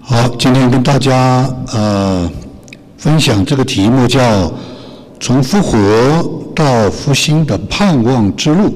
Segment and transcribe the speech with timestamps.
[0.00, 2.30] 好，今天跟大家呃
[2.96, 4.52] 分享这个题目叫
[5.20, 8.74] “从复活到复兴的盼望之路”。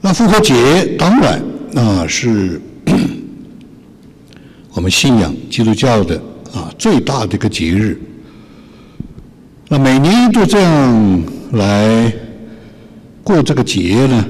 [0.00, 1.42] 那复活节当然
[1.74, 2.60] 啊是
[4.74, 6.16] 我们信仰基督教的
[6.52, 8.00] 啊最大的一个节日。
[9.68, 11.22] 那每年都这样
[11.52, 12.12] 来
[13.22, 14.26] 过这个节呢，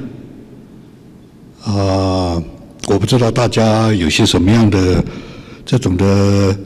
[1.64, 2.42] 啊，
[2.90, 5.04] 我不知道大家有些什么样的
[5.64, 6.56] 这种的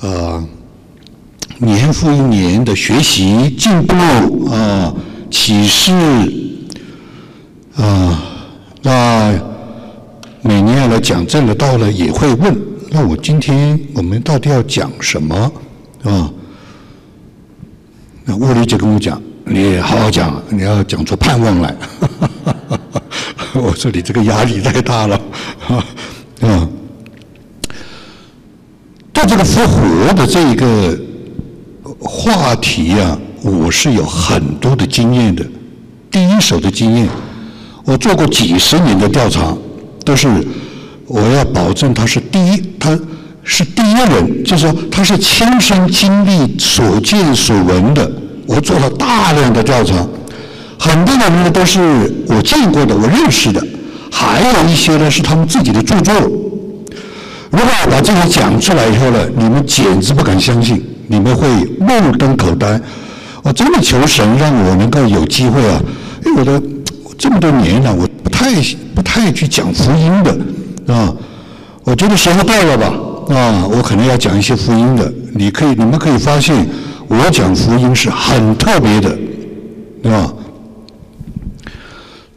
[0.00, 0.44] 啊
[1.58, 3.94] 年复一年的学习进步
[4.50, 4.92] 啊
[5.30, 5.92] 启示
[7.74, 8.22] 啊，
[8.82, 9.32] 那
[10.42, 12.54] 每年要来讲这个道了也会问，
[12.90, 15.52] 那我今天我们到底要讲什么
[16.04, 16.30] 啊？
[18.24, 21.74] 那物理就跟我讲：“你好好讲，你要讲出盼望来。
[23.60, 25.20] ”我 说：“你这个压力太大了。”
[26.40, 26.68] 啊，
[29.12, 30.98] 对这个复活的这一个
[31.98, 35.44] 话题啊，我是有很多的经验的，
[36.10, 37.08] 第一手的经验。
[37.84, 39.56] 我做过几十年的调查，
[40.04, 40.28] 都是
[41.06, 42.98] 我要保证他是第一，他。
[43.48, 48.10] 是第一人，就是说他是亲身经历所见所闻的。
[48.44, 50.04] 我做了大量的调查，
[50.78, 51.80] 很多的呢都是
[52.28, 53.64] 我见过的、我认识的，
[54.10, 56.14] 还有一些呢是他们自己的著作。
[57.50, 62.80] 如果把这些讲出来以后呢，你们简直不敢相信，你们会目瞪口呆。
[63.42, 65.80] 我真的求神让我能够有机会啊！
[66.24, 66.60] 因为我的
[67.16, 68.50] 这么多年了，我不太
[68.94, 71.14] 不太去讲福音的啊，
[71.84, 72.92] 我觉得时候到了吧。
[73.34, 76.66] 啊，我可能要讲一些福音的，你可以，你们可以发现，
[77.08, 79.16] 我讲福音是很特别的，
[80.02, 80.32] 对吧？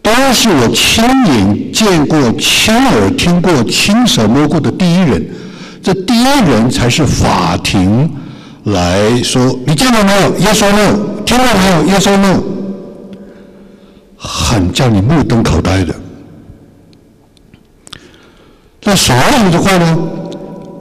[0.02, 5.26] 都是我亲眼见过、亲耳听过、亲手摸过的第一人，
[5.84, 8.10] 这第一人才是法庭
[8.66, 11.24] 来说，你见到没有？Yes or no？
[11.26, 12.42] 听到没有？Yes or no？
[14.18, 15.96] 很叫你目瞪口呆的。
[18.84, 19.98] 那所有的话呢？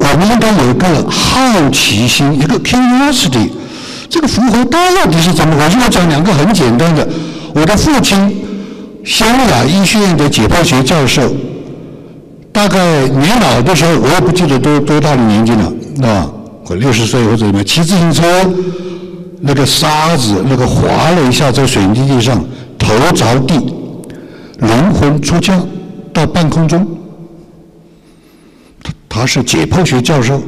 [0.00, 3.50] 我们应该有一个好奇心，一个 curiosity。
[4.08, 4.78] 这个复活到
[5.10, 5.76] 底是怎么回事？
[5.84, 7.06] 我讲两个很简单的。
[7.54, 8.16] 我的父亲，
[9.08, 11.34] 湘雅医学院的解剖学教授，
[12.52, 15.72] 大概年老的时候，我也不记得多多大的年纪了，
[16.06, 16.30] 啊，
[16.66, 18.22] 我六十岁或者怎么样，骑自行车，
[19.40, 22.44] 那个沙子那个滑了一下在水泥地上，
[22.78, 23.54] 头着地，
[24.58, 25.58] 灵魂出窍
[26.12, 26.86] 到半空中。
[28.82, 30.42] 他他是解剖学教授，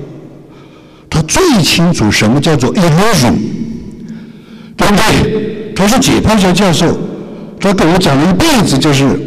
[1.08, 3.32] 他最清楚什么叫做 illusion，
[4.76, 5.72] 对不对？
[5.74, 6.94] 他是解剖学教授，
[7.60, 9.20] 他跟我讲了一辈子，就是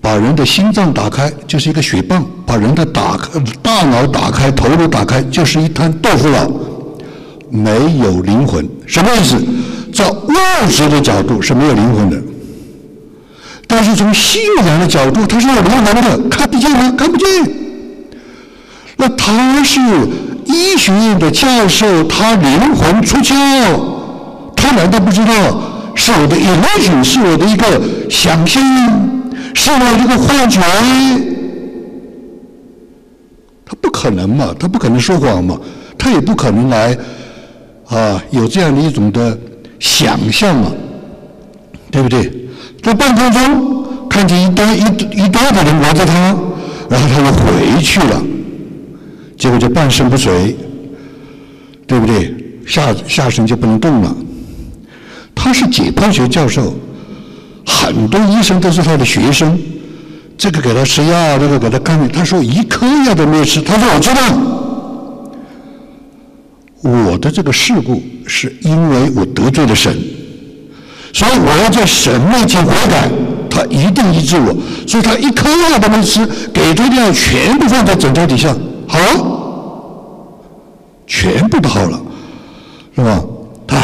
[0.00, 6.50] 把人的心脏打开就是一个血泵，把人的打开大脑打开、头颅打开就是一滩豆腐脑，
[7.48, 9.36] 没有灵魂，什么意思？
[9.92, 12.20] 在物质的角度是没有灵魂的。
[13.66, 16.92] 但是从信仰的角度，他是有灵魂的，看不见吗？
[16.98, 17.26] 看不见。
[18.96, 19.80] 那他是
[20.46, 23.34] 医学院的教授，他灵魂出窍，
[24.56, 25.32] 他难道不知道
[25.94, 28.62] 是我的 illusion，是我的一个想象，
[29.54, 30.60] 是我的一个幻觉？
[33.64, 35.58] 他不可能嘛，他不可能说谎嘛，
[35.96, 36.96] 他也不可能来
[37.86, 39.36] 啊有这样的一种的
[39.78, 40.70] 想象嘛，
[41.90, 42.30] 对不对？
[42.82, 44.82] 在半空中看见一堆一
[45.24, 46.36] 一堆的人围着他，
[46.90, 48.22] 然后他又回去了，
[49.38, 50.54] 结果就半身不遂，
[51.86, 52.34] 对不对？
[52.66, 54.14] 下下身就不能动了。
[55.34, 56.74] 他是解剖学教授，
[57.66, 59.58] 很多医生都是他的学生。
[60.36, 63.60] 这个给他吃药，那个给他干，他说一颗药都没吃。
[63.62, 64.20] 他说我知道，
[66.82, 69.96] 我的这个事故是因为我得罪了神。
[71.12, 73.08] 所以我要在神面前悔改，
[73.48, 74.52] 他一定医治我。
[74.88, 78.52] 所以他一颗药都没吃，给的药全部放在枕头底下，
[78.88, 78.98] 好，
[81.06, 82.02] 全部都好了，
[82.96, 83.22] 是吧？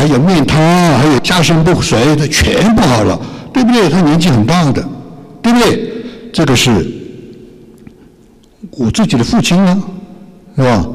[0.01, 0.59] 还有面瘫，
[0.97, 3.21] 还有下身不遂，他全部好了，
[3.53, 3.87] 对不对？
[3.91, 4.83] 他年纪很大的，
[5.43, 5.93] 对不对？
[6.33, 6.71] 这个是
[8.71, 9.79] 我自己的父亲啊，
[10.57, 10.89] 是吧？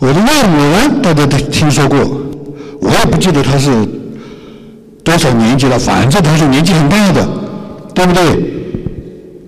[0.00, 1.98] 我的外母大家都听说过，
[2.82, 3.70] 我也不记得他是。
[5.02, 5.78] 多少年纪了？
[5.78, 7.26] 反正他是年纪很大的，
[7.94, 8.22] 对不对？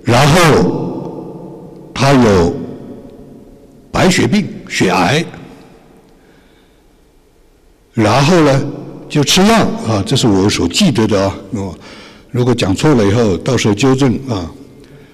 [0.02, 0.40] 然后
[1.92, 2.52] 他有
[3.92, 5.24] 白血病、血癌，
[7.94, 8.62] 然后呢
[9.08, 9.54] 就吃药
[9.88, 11.32] 啊，这是我所记得的啊。
[12.30, 14.50] 如果讲错了以后，到时候纠正啊。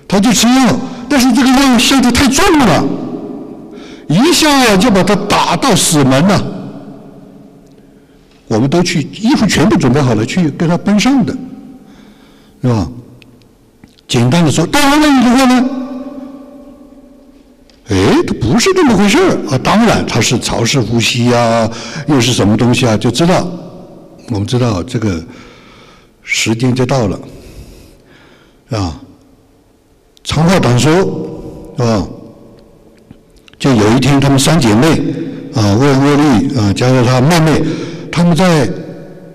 [0.09, 0.77] 他就吃药，
[1.09, 2.85] 但是这个药下的太重了，
[4.09, 6.45] 一下就把他打到死门了。
[8.49, 11.33] 我们都去，衣服全部准备好了，去跟他奔上的，
[12.61, 12.89] 是吧？
[14.09, 15.71] 简单的说，当然了，你的话呢？
[17.91, 19.59] 哎，它不是这么回事儿啊！
[19.65, 21.69] 当然，它是潮湿呼吸呀，
[22.07, 22.97] 又是什么东西啊？
[22.97, 23.45] 就知道，
[24.29, 25.21] 我们知道这个
[26.23, 27.21] 时间就到了，
[28.71, 28.95] 啊，
[30.23, 30.93] 长话短说，
[31.77, 32.07] 是吧？
[33.59, 34.87] 就有一天，她们三姐妹
[35.57, 37.61] 啊，魏魏丽啊，加上她妹妹，
[38.13, 38.69] 他们在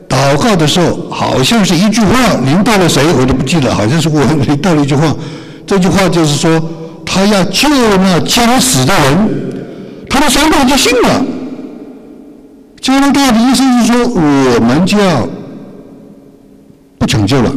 [0.07, 5.13] 祷告的时候，好像是一句话临到了谁，我都不记得，好像是我临 到了一句话，
[5.67, 6.71] 这句话就是说。
[7.05, 9.29] 他要救那将死的人，
[10.09, 11.23] 他们三个人就信了。
[12.81, 15.27] 加拿大的意思是说，我们就要
[16.99, 17.51] 不抢救了，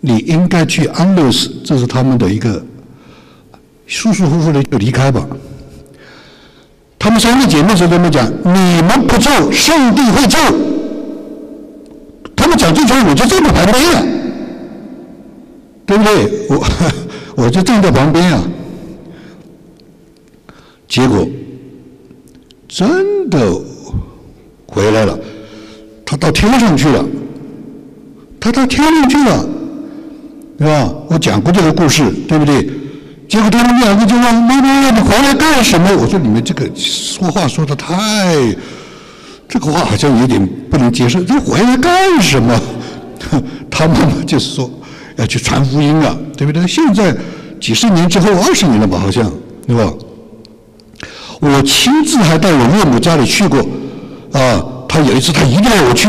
[0.00, 2.62] 你应该去安乐死，这是他们的一个
[3.86, 5.26] 舒舒服服的就离开吧。
[6.98, 10.38] 他们三个姐妹是这么讲：你们不救，上帝会救。
[12.34, 14.02] 他们讲这句话，我就这么排队了，
[15.86, 16.46] 对不对？
[16.50, 16.66] 我。
[17.36, 18.42] 我就站在旁边啊，
[20.88, 21.26] 结果
[22.68, 23.38] 真的
[24.66, 25.18] 回来了，
[26.04, 27.04] 他到天上去了，
[28.40, 29.48] 他到天上去了，
[30.58, 30.94] 是吧？
[31.08, 32.68] 我讲过这个故事，对不对？
[33.28, 38.54] 结果他们两个就问妈妈：“你回来干什么？”我说：“你们这个说话说的太……
[39.48, 41.22] 这个话好像有点不能接受。
[41.24, 42.58] 这回来干什么？”
[43.70, 44.70] 他妈妈就说。
[45.16, 46.66] 要去传福音啊，对不对？
[46.66, 47.14] 现在
[47.60, 49.30] 几十年之后，二十年了吧，好像，
[49.66, 49.92] 对吧？
[51.40, 53.60] 我亲自还到我岳母家里去过，
[54.32, 56.08] 啊，他有一次他一定要我去，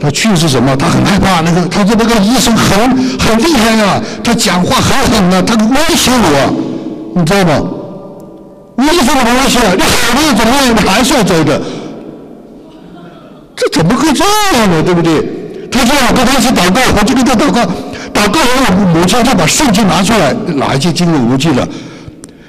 [0.00, 0.76] 他去是什么？
[0.76, 2.78] 他很害怕那个，他说那个医生很
[3.18, 7.68] 很厉害啊，他讲话很狠啊，他威胁我，你知道吗？
[8.76, 10.74] 威胁我威胁，你好了怎么样？
[10.74, 11.60] 你还是要走的，
[13.56, 14.24] 这怎么会这
[14.58, 14.82] 样呢？
[14.82, 15.26] 对不对？
[15.70, 17.66] 他说我跟他一起祷告，我就跟他祷告。
[18.16, 21.68] 祷告完，我母亲就把圣经拿出来，哪一节经文我记了。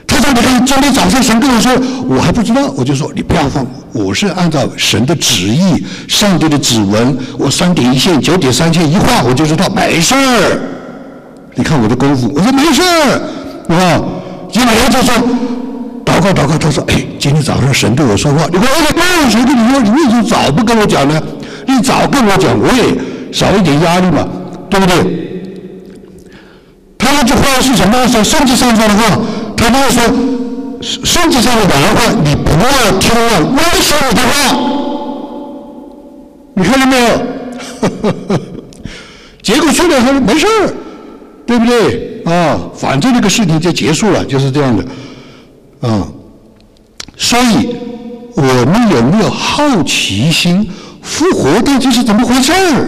[0.07, 1.71] 他说：“你看，今天早上神跟我说，
[2.07, 10.59] 我还不知道。”我就说：“你不要放，我是按照神的旨意、上帝的指纹，我三点一线、九点三线一画，我就知道没事儿。
[11.55, 14.01] 你看我的功夫，我说没事儿，啊。
[14.49, 15.13] 结果他就说
[16.05, 19.81] 祷告祷告，他说：“哎，今天早上神对我说话，你说哎，谁跟你说？
[19.81, 21.21] 你为什么早不跟我讲呢？
[21.67, 22.95] 你早跟我讲，我也
[23.33, 24.25] 少一点压力嘛，
[24.69, 24.95] 对不对？”
[27.17, 28.07] 那句话是什么？
[28.07, 29.19] 说圣经上说的话，
[29.57, 30.03] 他那说
[31.03, 34.55] 圣经上的原话，你不要听了威胁你的话，
[36.53, 37.07] 你看到没有？
[39.41, 40.73] 结果去了，他说没事儿，
[41.47, 42.21] 对不对？
[42.25, 44.85] 啊，反正这个事情就结束了，就是这样的，
[45.89, 46.07] 啊。
[47.17, 47.75] 所以
[48.35, 50.69] 我们有没有好奇心？
[51.01, 52.85] 复活到底是怎么回事儿？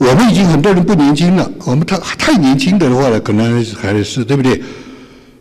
[0.00, 4.58] 我们已经很多人不年轻了，我们太太年轻的话呢，可能还是对不对？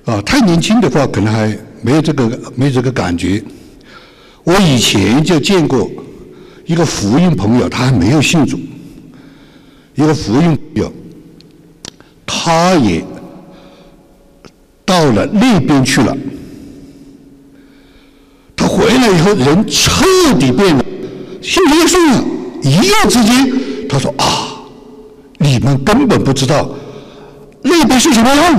[0.03, 3.41] 啊，太年轻的话，可能还没有这个没有这个感觉。
[4.43, 5.89] 我以前就见过
[6.65, 8.59] 一个福音朋友，他还没有信主，
[9.95, 10.93] 一个福音朋友，
[12.25, 13.01] 他也
[14.83, 16.17] 到了那边去了。
[18.57, 20.03] 他回来以后，人彻
[20.37, 20.83] 底变了，
[21.41, 22.25] 信耶稣了，
[22.61, 24.47] 一夜之间，他说啊。
[25.59, 26.69] 你们根本不知道
[27.61, 28.55] 那边是什么样，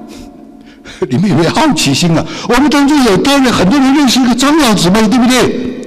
[1.10, 2.24] 你们有没有好奇心啊？
[2.48, 5.84] 我们当中有多人，很多人认识一个张老姊妹，对不对？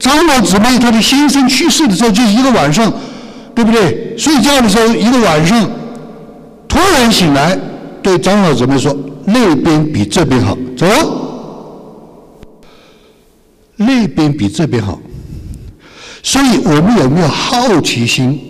[0.00, 2.90] 张老姊妹她的先生去世的时候，就是一个晚上，
[3.54, 4.14] 对不对？
[4.16, 5.68] 睡觉的时候一个晚上，
[6.66, 7.58] 突然醒来，
[8.02, 8.96] 对张老姊妹说
[9.26, 10.86] ：“那边比这边好，走。”
[13.76, 14.98] 那边比这边好，
[16.22, 18.40] 所以我们有没有好奇心？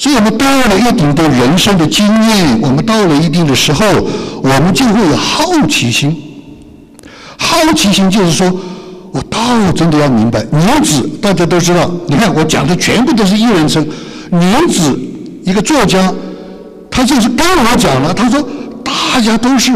[0.00, 3.84] 所以我们到了一定的人生的经验，我们到了一定的时候，
[4.42, 6.16] 我们就会有好奇心。
[7.36, 8.50] 好奇心就是说，
[9.12, 9.38] 我倒
[9.72, 10.42] 真的要明白。
[10.50, 13.86] 女子大家都知道，你看我讲的全部都是一人称。
[14.30, 14.98] 女子
[15.44, 16.10] 一个作家，
[16.90, 18.42] 他就是跟我讲了，他说
[18.82, 19.70] 大家都是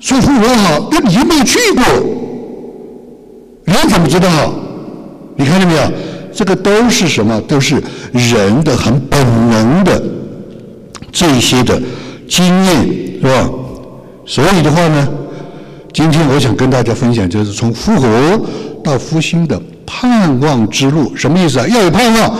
[0.00, 1.84] 说复活好，那你没有去过，
[3.66, 4.28] 你怎么知道？
[5.36, 5.82] 你看见没有？
[6.34, 7.40] 这个都是什么？
[7.42, 10.02] 都是人的很本能的
[11.10, 11.80] 这些的
[12.28, 12.86] 经验，
[13.20, 13.50] 是吧？
[14.24, 15.08] 所以的话呢，
[15.92, 18.08] 今天我想跟大家分享，就是从复活
[18.82, 21.66] 到复兴的盼望之路，什么意思啊？
[21.68, 22.38] 要有盼望，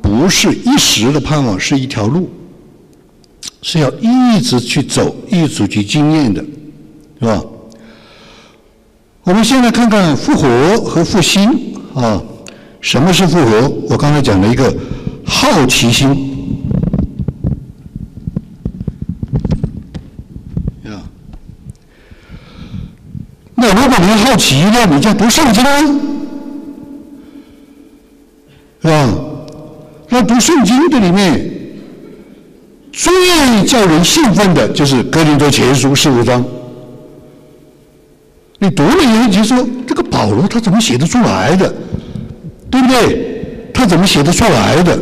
[0.00, 2.30] 不是一时的盼望，是一条路，
[3.62, 6.42] 是要一直去走，一直去经验的，
[7.20, 7.42] 是吧？
[9.24, 11.50] 我们先来看看复活和复兴
[11.94, 12.22] 啊，
[12.84, 13.66] 什么是复活？
[13.88, 14.72] 我刚才讲了一个
[15.24, 16.30] 好奇心。
[23.56, 25.64] 那如果你好奇，那你就读圣经，
[28.82, 29.14] 是吧？
[30.10, 31.52] 那读圣经的里面，
[32.92, 36.44] 最叫人兴奋的就是《哥林多前书》十五章。
[38.58, 41.74] 你读了以后就说：“这个保罗他怎么写得出来的？
[42.74, 43.70] 对不对？
[43.72, 44.98] 他怎么写得出来的？”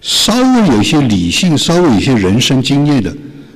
[0.00, 3.14] 稍微有些理性，稍微有些人生经验的。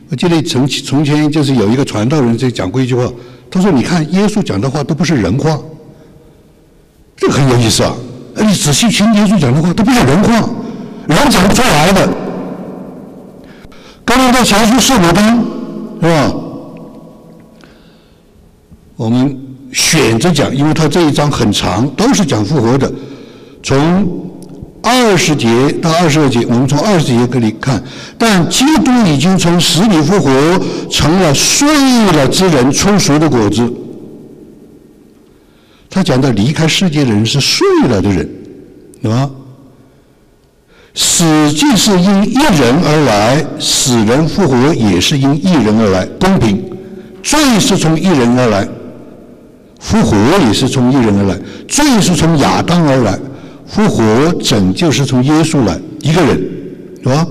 [0.08, 3.12] 我记得从从前就是有一个传道人在讲过一句话，
[3.50, 5.58] 他说：“你看耶稣讲的话都不是人话，
[7.16, 7.92] 这很有意思啊！
[8.36, 10.48] 你仔细听耶稣讲的话，都不是人话，
[11.08, 12.08] 人讲不出来的。”
[14.06, 15.44] 刚刚在前述圣母灯，
[16.00, 16.34] 是吧？
[18.96, 19.38] 我们
[19.72, 22.92] 选择讲，因为他这一章很长，都是讲复活的，
[23.62, 24.26] 从。
[24.80, 25.48] 二十节
[25.82, 27.82] 到二十二节，我们从二十节这里看，
[28.16, 30.30] 但基督已经从死里复活，
[30.88, 31.68] 成了睡
[32.12, 33.70] 了之人出熟的果子。
[35.90, 38.26] 他讲到离开世界的人是睡了的人，
[39.02, 39.28] 对吧？
[40.94, 46.64] 死既是因一人而来，死人复活也是因一人而来，公平。
[47.22, 48.66] 罪是从一人而来，
[49.78, 50.16] 复活
[50.46, 53.18] 也是从一人而来，罪是从亚当而来。
[53.66, 56.40] 复活拯救是从耶稣来一个人，
[57.02, 57.26] 是吧？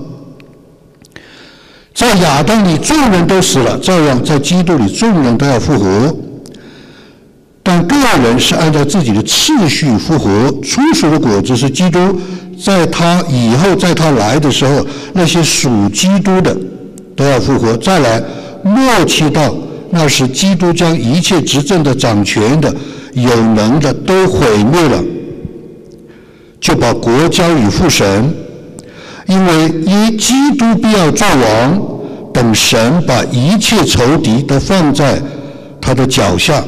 [1.92, 6.16] 在亚当里众人都死了，照样在基督里众人都要复活。
[7.60, 10.30] 但个人是按照自己的次序复活。
[10.62, 12.18] 初熟的果子是基督，
[12.64, 16.56] 在他以后，在他来的时候，那些属基督的
[17.16, 17.76] 都要复活。
[17.76, 18.22] 再来，
[18.62, 19.52] 末期到，
[19.90, 22.74] 那是基督将一切执政的、掌权的、
[23.14, 25.02] 有能的都毁灭了。
[26.60, 28.34] 就把国交与父神，
[29.26, 31.80] 因为因基督必要作王，
[32.34, 35.22] 等神把一切仇敌都放在
[35.80, 36.62] 他的脚下。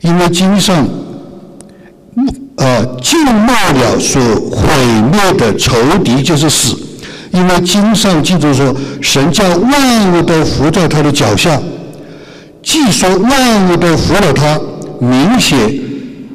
[0.00, 0.84] 因为经上，
[2.56, 4.20] 呃，尽灭了所
[4.50, 4.66] 毁
[5.12, 6.76] 灭的仇敌就是死。
[7.32, 11.60] 因为经上记住说，神叫万物都伏在他的脚下。
[12.62, 14.60] 既说万物都服了他，
[15.00, 15.58] 明显。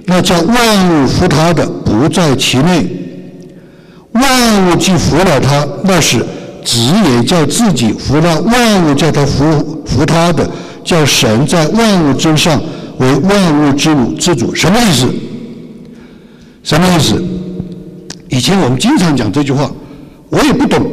[0.06, 2.88] 那叫万物服他的不在其内，
[4.14, 6.26] 万物既服了他，那是
[6.64, 10.50] 子也叫自己服了万物，叫他服服他的，
[10.84, 12.62] 叫神在万物之上
[13.00, 15.08] 为万物之母之主，什么意思？
[16.64, 17.22] 什么意思？
[18.30, 19.70] 以前我们经常讲这句话，
[20.30, 20.86] 我也不懂，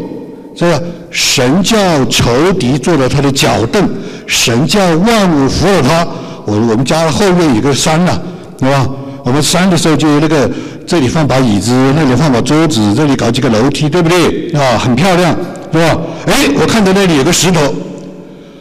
[0.57, 0.81] 是吧？
[1.11, 1.77] 神叫
[2.07, 3.89] 仇敌坐了他的脚凳，
[4.27, 6.07] 神叫万物服了他。
[6.45, 8.21] 我我们家后面有个山呐，
[8.59, 8.87] 是吧？
[9.25, 10.51] 我们山的时候就那个，
[10.87, 14.51] 这里放把椅子，那里放把桌子，这里搞几个楼梯，对不对？
[14.53, 15.35] 啊，很漂亮，
[15.73, 15.99] 是吧？
[16.27, 17.61] 哎，我看到那里有个石头，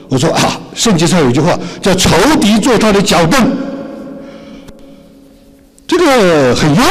[0.09, 3.39] 我说啊，圣经上有句话叫“仇敌坐他的脚凳”，
[5.85, 6.81] 这个很幽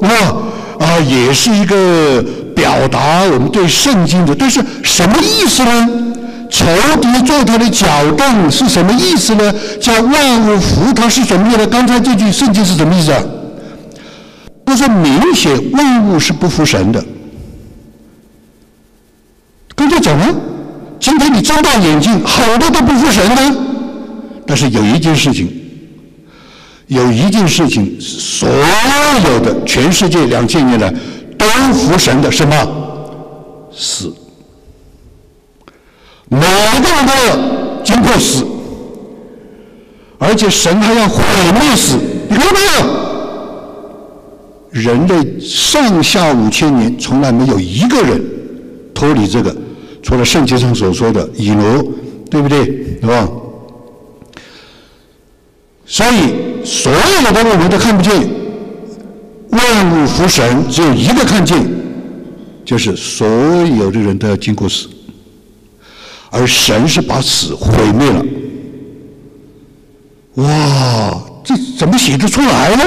[0.00, 0.36] 默，啊
[0.78, 5.88] 啊，也是一个表达我们对圣经的，但是什么意思呢？
[6.50, 6.66] 仇
[7.00, 9.54] 敌坐他的脚凳是什么意思呢？
[9.80, 11.66] 叫万物服他是什么意思呢？
[11.66, 13.22] 刚才这句圣经是什么意思啊？
[14.66, 17.02] 他说明显万物是不服神的。
[19.74, 20.34] 刚才讲了，
[21.00, 23.56] 今天你睁大眼睛，很多都不服神的。
[24.46, 25.50] 但是有一件事情，
[26.88, 28.48] 有一件事情，所
[29.24, 30.92] 有的全世界两千年来
[31.42, 32.54] 都服神的什么？
[33.74, 34.12] 死。
[36.28, 37.36] 每个人都要
[37.84, 38.46] 经过死，
[40.18, 41.22] 而且神还要毁
[41.60, 43.02] 灭死，你看到没有？
[44.70, 48.24] 人类上下五千年从来没有一个人
[48.94, 49.54] 脱离这个，
[50.02, 51.84] 除了圣经上所说的以挪，
[52.30, 52.64] 对不对？
[53.00, 53.28] 对吧？
[55.84, 58.26] 所以所有的我们都看不见，
[59.52, 61.64] 万物服神，只有一个看见，
[62.64, 64.88] 就是所有的人都要经过死。
[66.30, 68.24] 而神是把死毁灭了，
[70.36, 72.84] 哇，这怎么写得出来呢？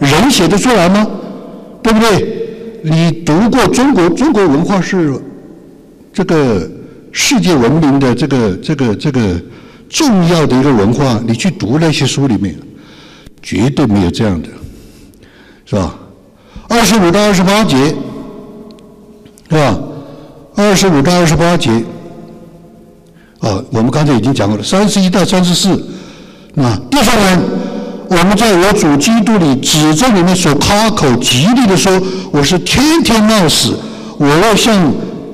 [0.00, 1.06] 人写得出来吗？
[1.82, 2.36] 对不对？
[2.82, 5.18] 你读过中国中国文化是
[6.12, 6.70] 这个
[7.10, 9.40] 世界文明的这个这个这个
[9.88, 12.54] 重要的一个文化，你去读那些书里面，
[13.42, 14.48] 绝对没有这样的，
[15.68, 15.94] 是吧？
[16.66, 17.76] 二十五到二十八节，
[19.50, 19.78] 是吧？
[20.56, 21.70] 二十五到二十八节，
[23.40, 24.64] 啊，我们刚才已经讲过了。
[24.64, 25.72] 三十一到三十四，
[26.56, 27.38] 啊，第三人，
[28.08, 32.00] 我们在我主基督里指着你们所夸口极力的说，
[32.32, 33.76] 我是天天冒死，
[34.16, 34.90] 我要向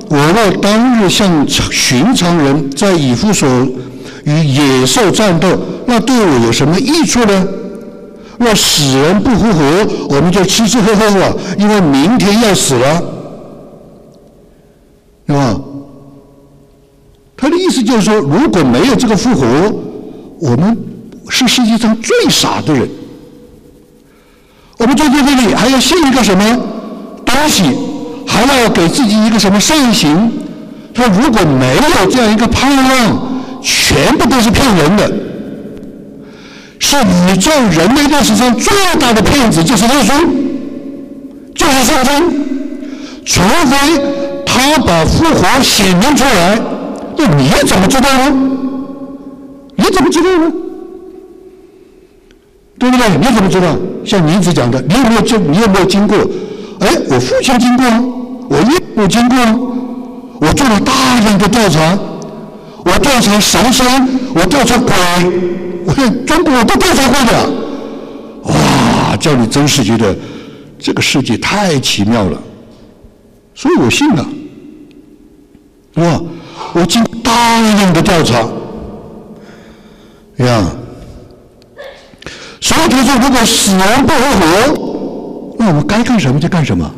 [0.09, 3.49] 我要当日向寻常人在以弗所
[4.25, 7.47] 与野兽战斗，那对我有什么益处呢？
[8.39, 13.03] 若死人不复活，我们就吃吃喝喝了，因为明天要死了，
[15.27, 15.61] 是吧？
[17.37, 19.47] 他的意思就是说，如果没有这个复活，
[20.41, 20.77] 我们
[21.29, 22.89] 是世界上最傻的人。
[24.79, 26.59] 我们坐在这里还要信一个什么
[27.25, 27.65] 东西，
[28.27, 30.33] 还要给自己一个什么善行？
[30.93, 35.13] 他如果没有这样一个盼望，全部都是骗人的。
[36.87, 40.13] 是宇宙人类历史上最大的骗子，就是耶稣，
[41.55, 42.45] 就是圣经。
[43.25, 43.75] 除非
[44.45, 46.61] 他把复活显明出来，
[47.17, 48.31] 那你怎么知道呢？
[49.77, 50.53] 你怎么知道呢？
[52.79, 53.09] 对不对？
[53.19, 53.69] 你怎么知道？
[54.05, 55.53] 像您子讲的，你有没有经？
[55.53, 56.19] 你有没有经过？
[56.81, 57.87] 哎，我父亲经过，
[58.51, 59.39] 我岳母经过，
[60.43, 60.93] 我做了大
[61.25, 61.99] 量的调查，
[62.85, 63.87] 我调查神仙，
[64.35, 64.93] 我调查鬼。
[65.87, 67.51] 我看中国都调查过的，
[68.45, 69.17] 哇！
[69.17, 70.17] 叫你真是觉得
[70.79, 72.41] 这个世界太奇妙了，
[73.55, 74.27] 所以我信了，
[75.97, 76.21] 哇！
[76.73, 78.39] 我经大量的调查，
[80.39, 80.71] 呀，
[82.61, 86.91] 所以他说，如果死亡不复活，那我们该干什么就干什么，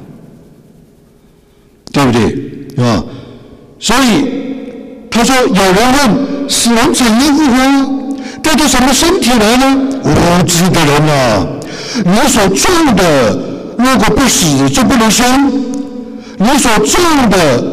[1.93, 2.29] 对不对？
[2.77, 3.05] 是吧？
[3.79, 4.46] 所以
[5.17, 7.97] 他说，有人问死亡怎样复活？
[8.43, 9.77] 带着什么身体来呢？
[10.05, 11.47] 无知的人啊！
[12.05, 13.37] 你所种的，
[13.79, 15.25] 如果不死就不能生；
[16.39, 17.65] 你所种的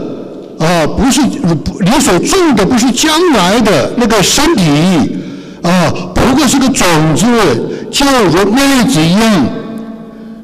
[0.66, 5.18] 啊，不是你所种的不是将来的那个身体
[5.62, 7.26] 啊，不过是个种子，
[7.92, 9.46] 就如麦子一样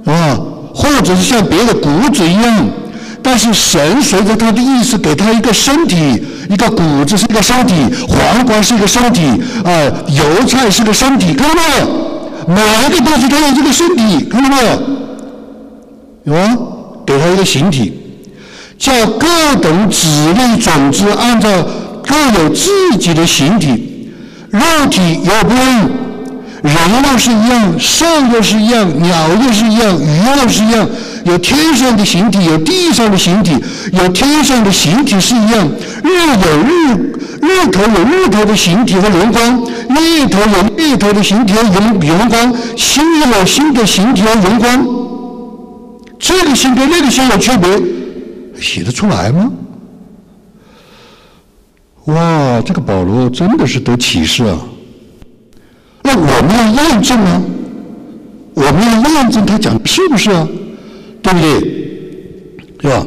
[0.05, 0.37] 啊，
[0.75, 2.67] 或者是像别的谷子一样。
[3.21, 7.75] 但是神随着他的意思给他一个身体，一个谷子是一个身体，
[8.07, 9.21] 黄瓜是一个身体，
[9.63, 9.69] 啊，
[10.07, 11.87] 油菜是个身体，看到没有？
[12.47, 14.71] 每一个东西都有这个身体，看到没有？
[16.23, 16.57] 有啊，
[17.05, 17.93] 给他一个形体，
[18.79, 19.27] 叫各
[19.61, 21.49] 等子类种子按照
[22.03, 24.09] 各有自己的形体，
[24.49, 24.59] 肉
[24.89, 25.89] 体有不一样
[26.63, 26.73] 人
[27.11, 30.87] 又是一样，兽又是一样，鸟又是一样，鱼又是一样。
[31.29, 33.55] 有天上的形体，有地上的形体。
[33.93, 35.69] 有天上的形体是一样，
[36.03, 36.09] 日
[36.43, 44.85] 有日日头有日头的形体和荣光，月头有月头的形体和荣荣光，星有星的形体和荣光。
[46.17, 47.81] 这个星跟那个星有区别，
[48.59, 49.51] 写得出来吗？
[52.05, 54.57] 哇，这个保罗真的是得启示啊！
[56.01, 57.41] 那我们要验证啊，
[58.55, 60.47] 我们要验证他讲是不是啊？
[61.21, 61.59] 对不对？
[62.81, 63.05] 是吧？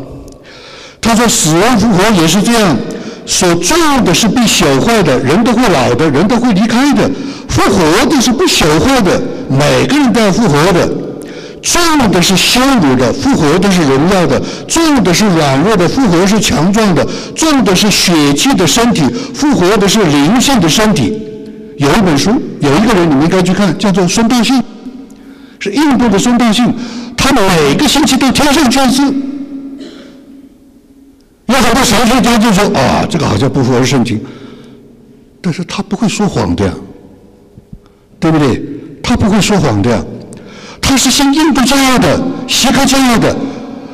[1.01, 2.77] 他说死亡复活也是这样，
[3.27, 7.09] 所种的是被朽坏的，人都会老的，人都会离开的；
[7.49, 10.89] 复活的是不朽坏的，每个人都要复活的。
[11.63, 17.05] 种的是羞辱的，复活的是荣耀的；种的是软弱的，复活是强壮的；
[17.37, 21.23] 种的是血气的身体，复活的是灵性的身体。
[21.77, 24.63] 有一本书，有一个人，你们应该去看，叫做孙道信，
[25.61, 26.73] 是印度的孙道信。
[27.23, 29.01] 他每个星期都天上见字，
[31.47, 34.21] 有很多神学家就说啊，这个好像不符合圣经，
[35.41, 36.73] 但是他不会说谎的呀，
[38.19, 38.61] 对不对？
[39.05, 40.03] 他不会说谎的呀，
[40.81, 43.37] 他是信印度教的、锡克教的，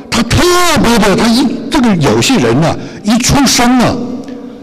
[0.09, 0.41] 他特
[0.81, 3.95] 别的，他一这个有些人呢，一出生啊。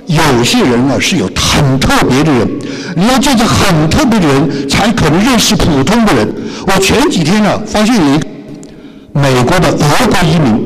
[0.08, 2.48] 有些人啊是有很特别的人，
[2.96, 6.32] 你要见着很特别的人，才可能认识普通的人。
[6.66, 8.20] 我前几天呢发现有一
[9.16, 10.60] 美国的俄国移民，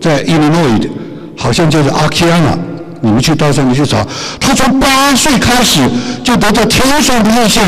[0.00, 0.88] 在 Illinois，
[1.36, 2.56] 好像叫做阿基安娜，
[3.02, 3.98] 你们去到上面去找。
[4.40, 5.80] 他从八岁开始
[6.24, 7.62] 就得到天上的印象，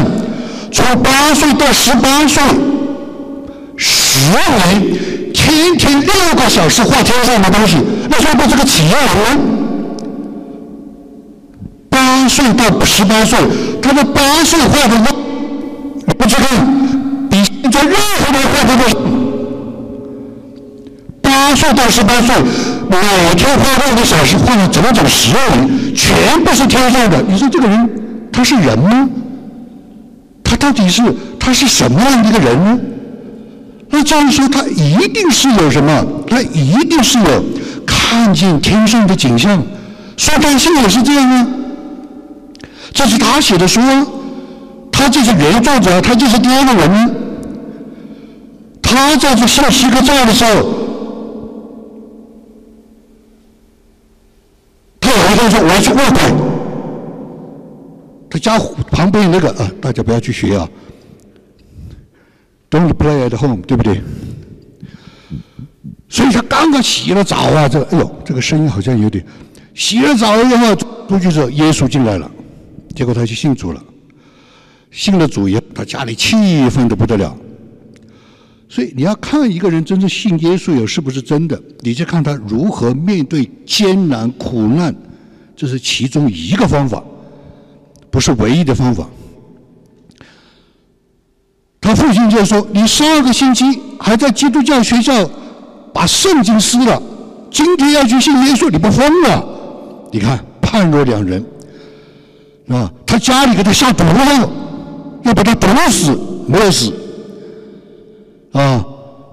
[0.72, 2.42] 从八岁到十八岁，
[3.76, 7.76] 十年，天天六个小时画天上的东西，
[8.08, 9.38] 那说不是个企业人。
[11.90, 13.38] 八岁到十八岁，
[13.82, 15.14] 他的八岁画的都，
[16.06, 19.21] 你不去看，比现在任何人画的都。
[21.52, 22.34] 八岁到十八岁，
[22.88, 22.98] 每
[23.36, 27.22] 天花六个小时，画了整整十二年，全部是天上的。
[27.28, 27.90] 你说这个人
[28.32, 29.06] 他是人吗？
[30.42, 31.02] 他到底是
[31.38, 32.80] 他是什么样的一个人呢？
[33.90, 36.02] 那这样说，他一定是有什么？
[36.26, 37.44] 他一定是有
[37.84, 39.62] 看见天上的景象。
[40.16, 41.46] 宋代信也是这样啊，
[42.94, 44.06] 这是他写的书啊，
[44.90, 47.14] 他就是原作者，他就是第二个人。
[48.80, 50.50] 他在这下西个照的时候，
[55.00, 56.20] 他有一天说：“我要去卧轨。”
[58.30, 58.58] 他家
[58.90, 60.66] 旁边那个啊，大家不要去学啊。
[62.70, 64.00] Don't play at home，对不对？
[66.08, 69.22] 所以他刚刚洗了澡啊，这个哎呦，这个声音好像有点。
[69.74, 72.30] 洗了澡以后出去之后，耶稣进来了，
[72.94, 73.82] 结果他就信主了。
[74.90, 77.34] 信了主也，他家里气愤的不得了。
[78.68, 84.94] 所以你要看一个人真正信耶稣有是不是真的，你就看他如何面对艰难苦难，
[85.56, 87.02] 这是其中一个方法，
[88.10, 89.06] 不是唯一的方法。
[91.80, 93.64] 他父亲就说：“你上个星期
[93.98, 95.28] 还在基督教学校
[95.92, 97.02] 把圣经撕了，
[97.50, 99.44] 今天要去信耶稣，你不疯了？
[100.12, 101.44] 你看判若两人，
[102.68, 104.48] 啊，他家里给他下毒药，
[105.24, 106.92] 要把他毒死，没有死。”
[108.52, 108.84] 啊，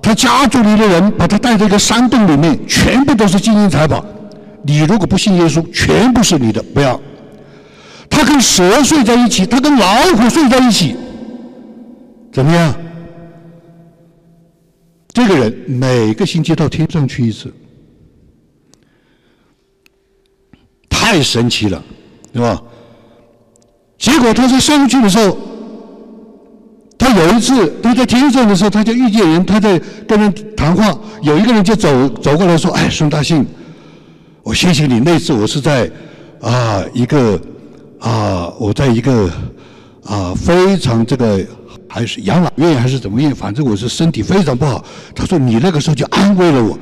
[0.01, 4.03] 他家族里的人把他带到一个山洞里面，全部都是金银财宝。
[4.63, 6.99] 你如果不信耶稣，全部是你的，不要。
[8.09, 10.95] 他跟蛇睡在一起，他跟老虎睡在一起，
[12.31, 12.75] 怎么样？
[15.13, 17.53] 这个人每个星期到天上去一次，
[20.89, 21.83] 太神奇了，
[22.33, 22.61] 是吧？
[23.97, 25.37] 结果他在上去的时候。
[27.01, 30.93] 他有一次，他在天上的时候，他就遇见人，他在跟人谈话。
[31.21, 33.45] 有一个人就走走过来说：“哎，孙大信，
[34.49, 34.99] 我谢谢你。
[34.99, 35.88] 那次我是在
[36.41, 37.39] 啊一个
[37.99, 39.29] 啊，我在一个
[40.03, 41.45] 啊非常这个
[41.88, 44.83] 还是养老院还是怎么样，反正我是身体非常不好。
[45.13, 46.79] 他说你那个时候就安慰了我，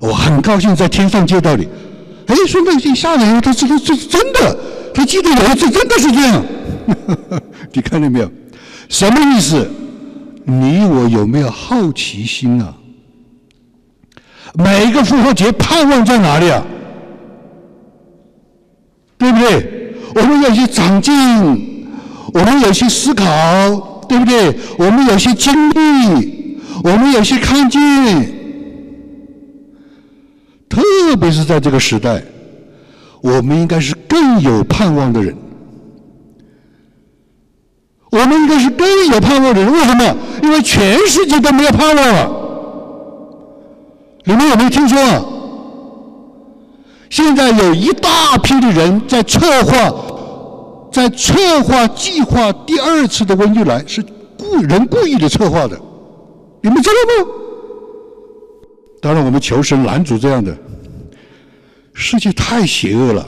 [0.00, 1.68] 我很高兴在天上见到你。
[2.26, 4.58] 哎，孙大信下来以后，他知道这是真的，
[4.92, 6.44] 他记得有一次真的是这样。
[7.70, 8.28] 你看见没有？”
[8.90, 9.64] 什么意思？
[10.44, 12.74] 你我有没有好奇心啊？
[14.54, 16.64] 每一个复活节盼望在哪里啊？
[19.26, 19.92] 对不对？
[20.14, 21.12] 我们有些长进，
[22.32, 23.26] 我们有些思考，
[24.08, 24.56] 对不对？
[24.78, 27.80] 我们有些经历，我们有些看见，
[30.68, 30.80] 特
[31.20, 32.22] 别是在这个时代，
[33.20, 35.36] 我们应该是更有盼望的人。
[38.12, 40.16] 我们应该是更有盼望的人，为什么？
[40.44, 42.30] 因为全世界都没有盼望了。
[44.22, 45.00] 你们有没有听说？
[45.00, 45.24] 啊？
[47.16, 54.04] 现在有一大批的人在策划，在策划计划第二次的瘟疫来，是
[54.36, 55.80] 故人故意的策划的。
[56.60, 57.30] 你们知道吗？
[59.00, 60.54] 当然，我们求神拦阻这样的。
[61.94, 63.26] 世界太邪恶了，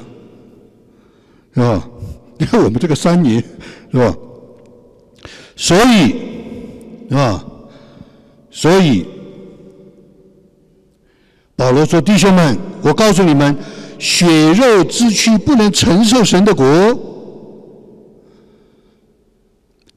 [1.55, 1.89] 是吧？
[2.37, 3.43] 你看我们这个三年，
[3.91, 4.15] 是吧？
[5.57, 6.15] 所以，
[7.15, 7.43] 啊，
[8.51, 9.07] 所以，
[11.59, 13.57] 保罗说：“弟兄们，我告诉你们，
[13.99, 16.65] 血肉之躯不能承受神的国，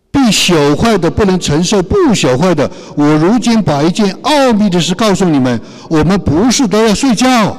[0.10, 2.70] 必朽坏的不能承受不朽坏的。
[2.98, 7.56] 我如今把一件奥秘的事告诉你们：我们不是都要睡觉，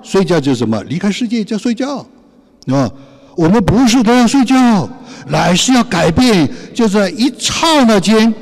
[0.00, 0.80] 睡觉就是什么？
[0.84, 2.06] 离开世界叫睡觉，
[2.68, 2.88] 啊。”
[3.36, 4.88] 我们不是都要睡觉，
[5.26, 8.32] 乃是要改变，就在一刹那间、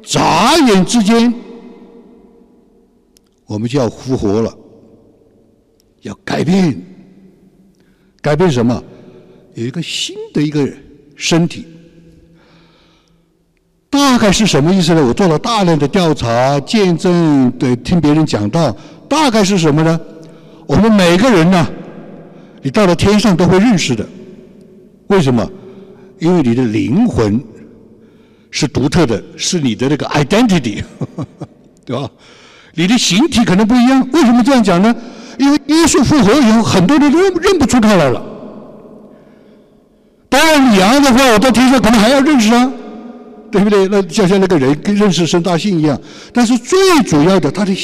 [0.00, 1.34] 眨眼之间，
[3.46, 4.56] 我们就要复活了，
[6.02, 6.80] 要改变，
[8.20, 8.82] 改变什么？
[9.54, 10.66] 有一个新的一个
[11.14, 11.66] 身体，
[13.90, 15.06] 大概是什么意思呢？
[15.06, 18.74] 我做了大量的调查、见证，对，听别人讲到，
[19.08, 20.00] 大概是什么呢？
[20.66, 21.68] 我们每个人呢？
[22.62, 24.08] 你到了天上都会认识的，
[25.08, 25.46] 为什么？
[26.18, 27.42] 因为你的灵魂
[28.50, 30.82] 是独特的，是你的那个 identity，
[31.84, 32.08] 对吧？
[32.74, 34.94] 你的形体可能不一样，为什么这样讲呢？
[35.38, 38.22] 因为耶稣复活以后，很多人都认不出他来了。
[40.28, 42.70] 当然，羊的话，我到天上可能还要认识啊，
[43.50, 43.88] 对不对？
[43.88, 45.98] 那就像那个人跟认识孙大信一样。
[46.32, 47.74] 但是最主要的，他的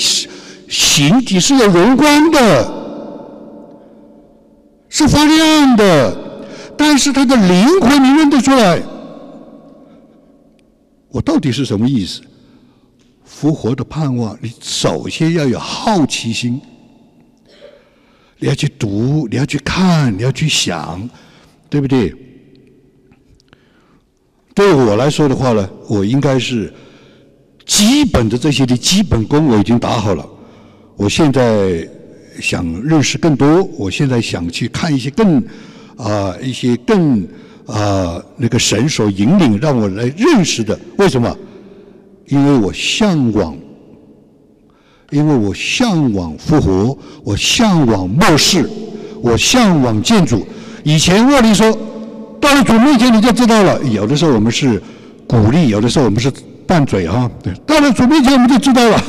[0.69, 2.75] 形体是有荣光的。
[4.91, 6.17] 是发亮的，
[6.77, 8.81] 但是他的灵魂你认得出来。
[11.11, 12.23] 我到底是什么意思？
[13.41, 16.61] 复活的盼望，你首先要有好奇心，
[18.41, 21.09] 你要去读，你要去看，你要去想，
[21.71, 22.13] 对不对？
[24.57, 26.75] 对我来说的话呢，我应该是
[27.65, 30.29] 基本的这些的基本功我已经打好了。
[30.97, 31.89] 我现在
[32.41, 35.41] 想认识更多，我现在想去看一些更
[35.97, 37.23] 啊一些更
[37.67, 40.77] 啊那个神所引领让我来认识的。
[40.97, 41.39] 为什么？
[42.29, 43.57] 因为我向往，
[45.11, 48.69] 因为我向往复活，我向往末世，
[49.23, 50.47] 我向往建筑。
[50.85, 51.77] 以前沃利说，
[52.41, 53.83] 到了主面前你就知道了。
[53.85, 54.83] 有的时候我们是
[55.27, 56.31] 鼓励，有的时候我们是
[56.67, 57.31] 拌嘴哈。
[57.43, 59.03] 对，到了主面前我们就知道了。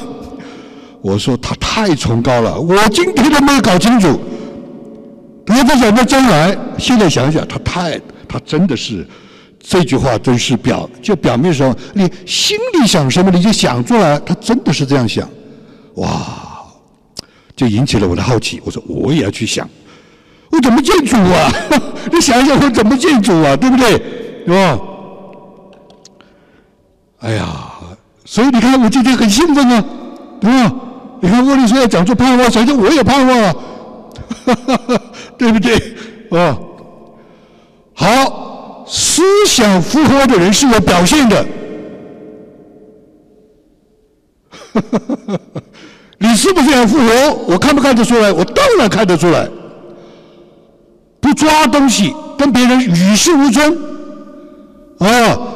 [1.01, 4.19] 我说他太崇高了，我今天都没有搞清楚。
[5.45, 9.05] 他在想到将来，现在想想，他太，他真的是
[9.59, 15.27] 这句话真是表，就表面上你心里想什么你就想出来，他真的是这样想，
[15.95, 16.09] 哇，
[17.55, 18.61] 就引起了我的好奇。
[18.65, 19.69] 我说我也要去想，
[20.49, 21.51] 我怎么见主啊？
[22.11, 23.55] 你想想我怎么见主啊？
[23.55, 23.91] 对不对？
[24.47, 24.79] 是吧？
[27.19, 27.73] 哎呀，
[28.25, 29.85] 所以你看我今天很兴奋啊，
[30.39, 30.75] 对吧？
[31.21, 33.55] 你看沃利说要讲出盼望，想想我也盼望啊，
[35.37, 35.75] 对不对？
[36.31, 36.57] 啊，
[37.93, 38.07] 好，
[38.89, 41.45] 思想复活的人是有表现的。
[46.17, 47.33] 你是不是要复活？
[47.47, 48.31] 我看不看得出来？
[48.31, 49.47] 我当然看得出来。
[51.21, 53.77] 不抓东西，跟别人与世无争。
[54.99, 55.07] 啊，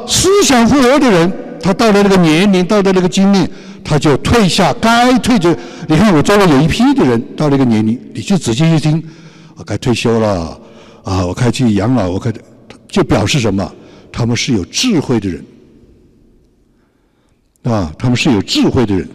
[0.06, 3.48] 思想复活的人，他到了那个年龄，到了那个经历。
[3.86, 5.54] 他就退下，该退就。
[5.86, 9.02] 你看我周围有一批的人到了一个年龄，你就仔细一听，
[9.56, 10.58] 我该退休了，
[11.02, 12.32] 啊，我该去养老，我该，
[12.94, 13.68] 就表示什么？
[14.12, 15.44] 他们是有智慧的人，
[17.64, 19.08] 啊，他们是有智慧的人。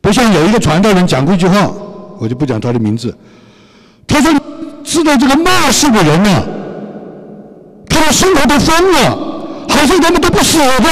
[0.00, 1.70] 不像有一个传道人讲过一句话，
[2.18, 3.14] 我就不讲他的名字。
[4.06, 4.32] 他说
[4.82, 6.42] ：“知道这个骂世的人啊，
[7.90, 9.10] 他的生活都疯了，
[9.68, 10.82] 好像他们都不死的。”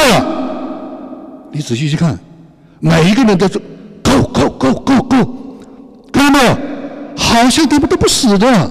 [1.50, 2.18] 你仔细去看，
[2.78, 3.58] 每一个人都是
[4.02, 5.16] go go go go go，
[6.12, 6.54] 看到没有？
[7.16, 8.70] 好像他们都不死的，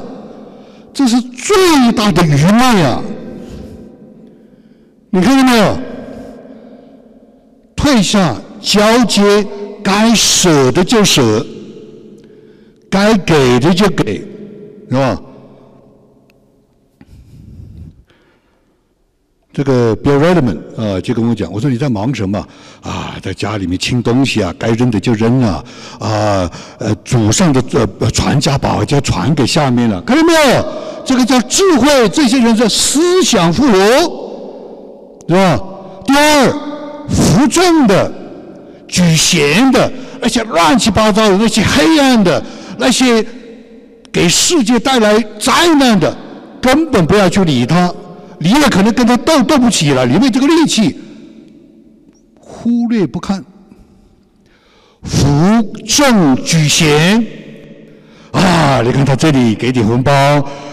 [1.00, 3.02] 这是最大的愚昧啊！
[5.12, 5.78] 你看到没有？
[7.74, 9.48] 退下交接，
[9.82, 11.46] 该舍的就舍，
[12.90, 14.28] 该给的就给，
[14.90, 15.22] 是吧？
[19.52, 22.38] 这个 Bill Redman 啊，就跟我讲，我说你在忙什么？
[22.82, 25.64] 啊，在家里面清东西啊，该扔的就扔啊，
[26.00, 27.62] 啊，呃，祖上的
[28.00, 30.66] 呃传家宝就传给下面了，看到没有？
[31.04, 33.76] 这个叫智慧，这些人叫思想富有，
[35.28, 35.60] 是吧？
[36.06, 36.54] 第二，
[37.10, 38.12] 扶正的、
[38.88, 42.42] 举贤的，那些乱七八糟的、那些黑暗的、
[42.78, 43.26] 那些
[44.12, 46.16] 给世界带来灾难的，
[46.62, 47.92] 根本不要去理他。
[48.40, 50.98] 你也可能跟他斗斗不起了，你为这个力气
[52.40, 53.44] 忽略不看，
[55.04, 55.28] 扶
[55.86, 57.26] 正举贤
[58.32, 58.82] 啊！
[58.82, 60.12] 你看他这里给点红包，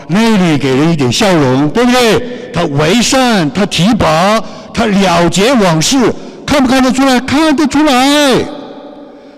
[0.08, 2.50] 那里给人一点笑容，对不对？
[2.52, 4.40] 他为善，他提拔，
[4.72, 6.12] 他了结往事，
[6.46, 7.18] 看不看得出来？
[7.20, 8.44] 看得出来，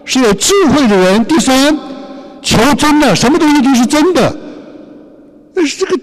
[0.04, 1.24] 是有智慧的人。
[1.24, 1.76] 第三，
[2.42, 4.36] 求真的，什么东西都是真的，
[5.54, 5.98] 但是这个。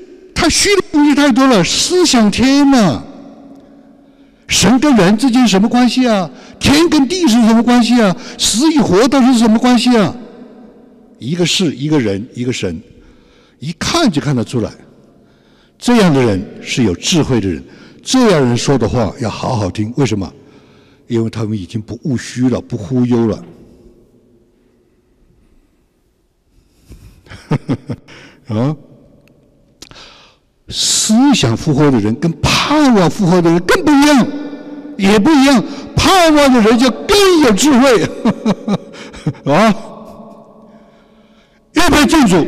[0.46, 3.02] 他虚的东西太多了，思想天呐，
[4.48, 6.30] 神跟人之间什么关系啊？
[6.60, 8.16] 天跟地是什么关系啊？
[8.38, 10.16] 死与活到底是什么关系啊？
[11.18, 12.80] 一个是一个人，一个神，
[13.58, 14.72] 一看就看得出来。
[15.80, 17.64] 这样的人是有智慧的人，
[18.04, 19.92] 这样人说的话要好好听。
[19.98, 20.32] 为什么？
[21.08, 23.44] 因为他们已经不务虚了，不忽悠了。
[28.46, 28.78] 啊？
[30.68, 34.28] 思想复活的人跟盼望复活的人更不一样，
[34.98, 35.64] 也不一样。
[35.96, 38.04] 盼望的人就更有智慧，
[39.54, 39.76] 啊！
[41.74, 42.46] 预备进主，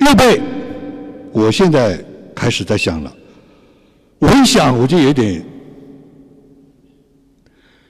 [0.00, 0.40] 预备。
[1.32, 2.02] 我现在
[2.34, 3.12] 开始在想了，
[4.18, 5.44] 我一想我就有点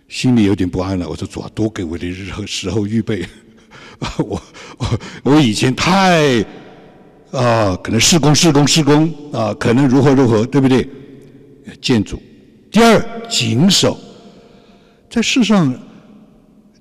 [0.08, 1.08] 心里有点不安了。
[1.08, 3.24] 我说主啊，多给我的日后时候预备。
[4.18, 4.42] 我
[4.78, 6.44] 我我以前太。
[7.32, 10.88] 啊，可能施工施工施工啊，可能如何如何，对不对？
[11.80, 12.20] 建筑。
[12.70, 13.98] 第二，谨守。
[15.08, 15.72] 在世上，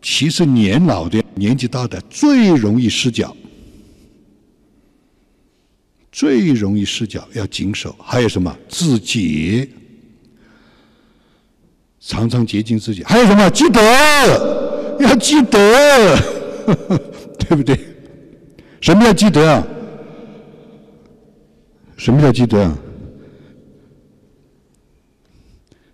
[0.01, 3.35] 其实年老的、年纪大的最容易失脚，
[6.11, 7.95] 最容易失脚，要谨守。
[7.99, 8.55] 还有什么？
[8.67, 9.67] 自洁，
[11.99, 13.03] 常常洁净自己。
[13.03, 13.49] 还有什么？
[13.49, 16.15] 积德，要积德，
[17.37, 17.79] 对不对？
[18.81, 19.67] 什么叫积德啊？
[21.99, 22.77] 什么叫积德啊？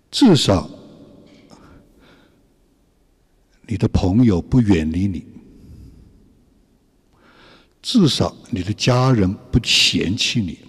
[0.08, 0.70] 至少
[3.66, 5.26] 你的朋友不远离你，
[7.82, 10.60] 至少你的家人不嫌弃你，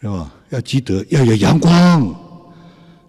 [0.00, 0.32] 是吧？
[0.50, 2.14] 要积德要有阳光，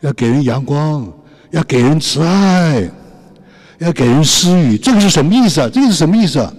[0.01, 1.13] 要给人阳光，
[1.51, 2.89] 要给人慈爱，
[3.77, 4.75] 要给人施予。
[4.75, 5.69] 这个是什么意思啊？
[5.71, 6.51] 这个是什么意思啊？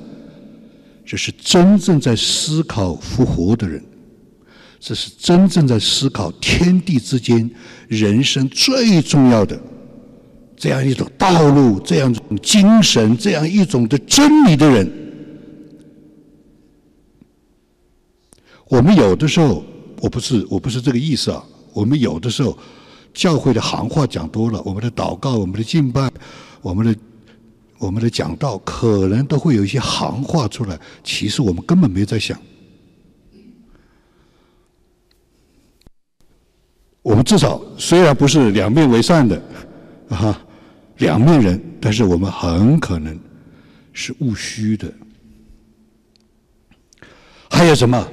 [1.15, 3.81] 这是真正在思考复活的人，
[4.81, 7.49] 这是真正在思考天地之间
[7.87, 9.57] 人生最重要的
[10.57, 14.93] 这样一种道路、这样一种精神、这样一种的真理的人。
[18.67, 19.63] 我们有的时候，
[20.01, 21.41] 我不是我不是这个意思啊。
[21.73, 22.59] 我们有的时候，
[23.13, 26.11] 教会的行话讲多了，我们的祷告、我们的敬拜、
[26.61, 26.93] 我们的。
[27.79, 32.39] 我们的讲道可能都会有一些行话出来，其实我们根本没在想。
[37.03, 39.43] 我们至少虽然不是两面为善的
[40.09, 40.41] 啊，
[40.99, 43.19] 两面人，但是我们很可能
[43.93, 44.91] 是务虚的。
[47.51, 48.09] 还有什么？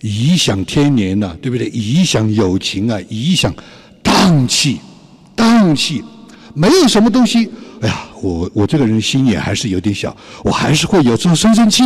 [0.00, 1.68] 颐享天年呐，对不对？
[1.68, 3.54] 颐享友情啊，颐享
[4.02, 4.80] 荡气，
[5.36, 6.02] 荡气，
[6.54, 7.50] 没有什么东西。
[7.80, 10.14] 哎呀，我我这个人心眼还是有点小，
[10.44, 11.82] 我还是会有时候生生气，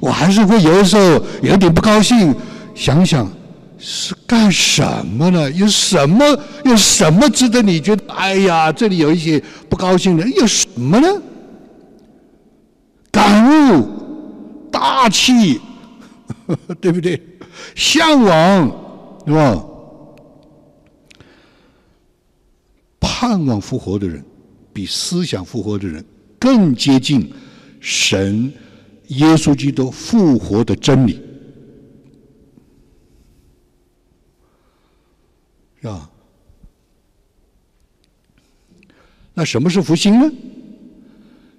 [0.00, 1.02] 我还是会有的时候
[1.42, 2.34] 有点不高兴。
[2.74, 3.30] 想想
[3.78, 5.50] 是干什么呢？
[5.52, 6.24] 有什么
[6.64, 8.04] 有什么值得你觉得？
[8.12, 11.08] 哎呀，这里有一些不高兴的，有什么呢？
[13.10, 13.88] 感悟
[14.70, 15.60] 大气，
[16.80, 17.20] 对不对？
[17.74, 18.70] 向往，
[19.26, 19.64] 对吧？
[23.00, 24.24] 盼望复活的人。
[24.72, 26.04] 比思想复活的人
[26.38, 27.30] 更接近
[27.80, 28.52] 神
[29.08, 31.20] 耶稣基督复活的真理，
[35.80, 36.08] 是吧？
[39.34, 40.30] 那什么是复兴呢？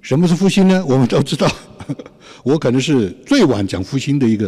[0.01, 0.85] 什么是复兴呢？
[0.85, 1.47] 我们都知道，
[2.43, 4.45] 我可能是最晚讲复兴的一个，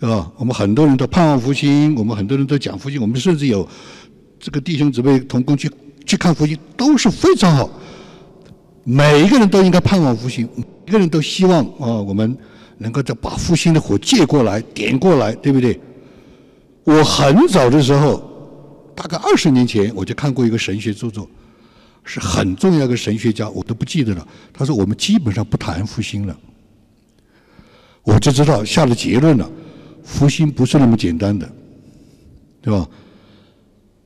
[0.00, 0.32] 是吧？
[0.36, 3.68] 我们很多人都盼望复兴，我们很多人都讲复兴，我们甚至有
[4.38, 5.70] 这个弟兄姊妹同工去
[6.04, 7.70] 去看复兴，都是非常好。
[8.84, 12.36] 每一个人都应该盼望复兴，每一个人都希望啊，我们
[12.78, 15.78] 能够再把复兴的火借过来、点过来，对不对？
[16.84, 18.20] 我很早的时候，
[18.96, 21.28] 大概二十年前，我就看过一个神学著作，
[22.02, 24.26] 是很重要的神学家，我都不记得了。
[24.52, 26.36] 他说我们基本上不谈复兴了，
[28.02, 29.48] 我就知道下了结论了，
[30.02, 31.48] 复兴不是那么简单的，
[32.60, 32.88] 对吧？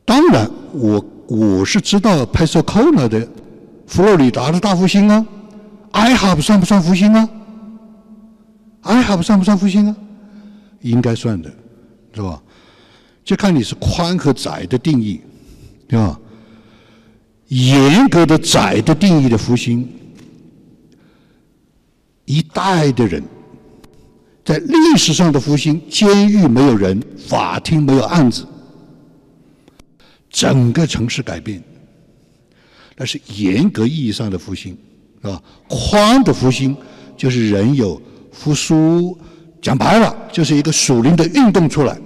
[0.05, 3.27] 当然，我我是知道派索科纳的。
[3.87, 5.27] 佛罗里达的大复兴啊
[5.93, 7.29] ，I have 算不算复兴啊
[8.83, 9.97] ？I have 算不算复兴啊？
[10.81, 11.51] 应该算的，
[12.13, 12.43] 是吧？
[13.25, 15.21] 就看你是宽和窄的定义，
[15.89, 16.19] 对吧？
[17.49, 19.89] 严格的窄的定义的复兴，
[22.25, 23.23] 一代的人
[24.45, 28.47] 在历史上的复兴，监狱没有人，法庭没有案子，
[30.29, 31.63] 整个城市改变。
[32.97, 34.77] 那是严格意义上的复兴，
[35.23, 35.43] 是吧？
[35.69, 36.77] 宽的复兴
[37.17, 38.01] 就是人有
[38.33, 39.19] 复苏，
[39.61, 41.99] 讲白了就是一个属灵的运动出来。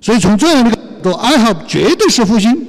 [0.00, 2.66] 所以从这样的一个角度爱好绝对是复兴。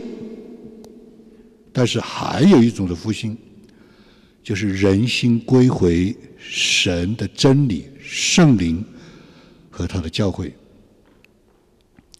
[1.72, 3.38] 但是还有一种的复兴，
[4.44, 8.84] 就是人心归回神的真理、圣灵
[9.72, 10.54] 和他的教会。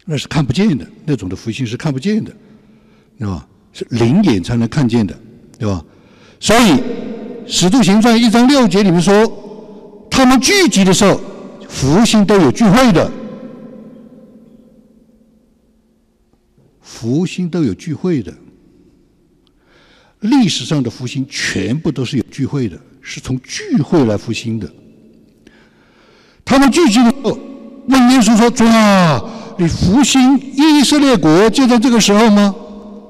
[0.04, 2.34] 那是看不见的，那种的复兴是看不见的，
[3.18, 3.48] 是吧？
[3.74, 5.14] 是灵眼才能看见的，
[5.58, 5.84] 对吧？
[6.40, 6.70] 所以
[7.46, 9.12] 《使徒行传》一章六节里面说，
[10.08, 11.20] 他们聚集的时候，
[11.68, 13.10] 福星都有聚会的，
[16.80, 18.32] 福星都有聚会的。
[20.20, 24.70] 历史上的福星全部都是有聚会的，是从聚会来复兴的。
[26.44, 27.38] 他们聚集的时候，
[27.88, 29.20] 问耶稣说：“主啊，
[29.58, 32.54] 你复兴以色列国就在这个时候吗？”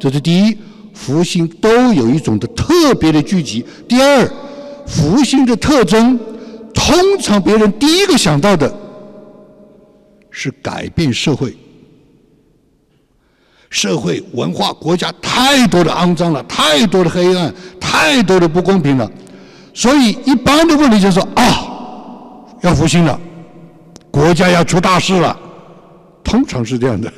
[0.04, 0.58] 这是第一，
[0.92, 3.64] 福星都有一种的特别的聚集。
[3.88, 4.30] 第二，
[4.86, 6.20] 福星的特征，
[6.74, 8.70] 通常别人第一个想到的
[10.30, 11.56] 是改变社会、
[13.70, 19.10] 社会文化、国家太多的肮脏了，太多的黑暗，太多的不公平了。
[19.72, 23.18] 所以一般的问题就是啊，要复兴了，
[24.10, 25.34] 国家要出大事了，
[26.22, 27.10] 通常是这样的。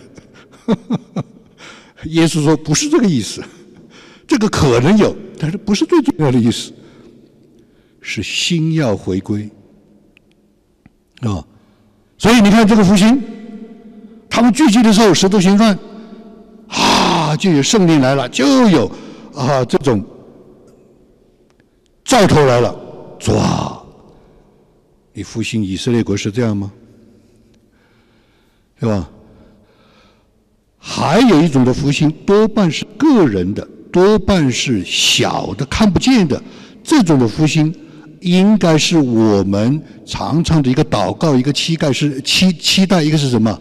[2.04, 3.42] 耶稣说：“不是这个意思，
[4.26, 6.72] 这个可能有，但是不是最重要的意思。
[8.08, 9.50] 是心要回归
[11.22, 11.44] 啊！
[12.16, 13.20] 所以你看这个复兴，
[14.30, 15.76] 他们聚集的时候，石头行传
[16.68, 18.86] 啊，就有圣灵来了，就有
[19.34, 20.04] 啊这种
[22.04, 22.78] 兆头来了，
[23.18, 23.82] 抓！
[25.12, 26.70] 你复兴以色列国是这样吗？
[28.78, 29.10] 是吧？
[30.88, 36.40] 还有一种的福星，多半是个人的，多半是小的、看不见的。
[36.84, 37.74] 这种的福星，
[38.20, 43.58] 应该是我们常常的一个祷告、一个期待，是期期待一个是什么？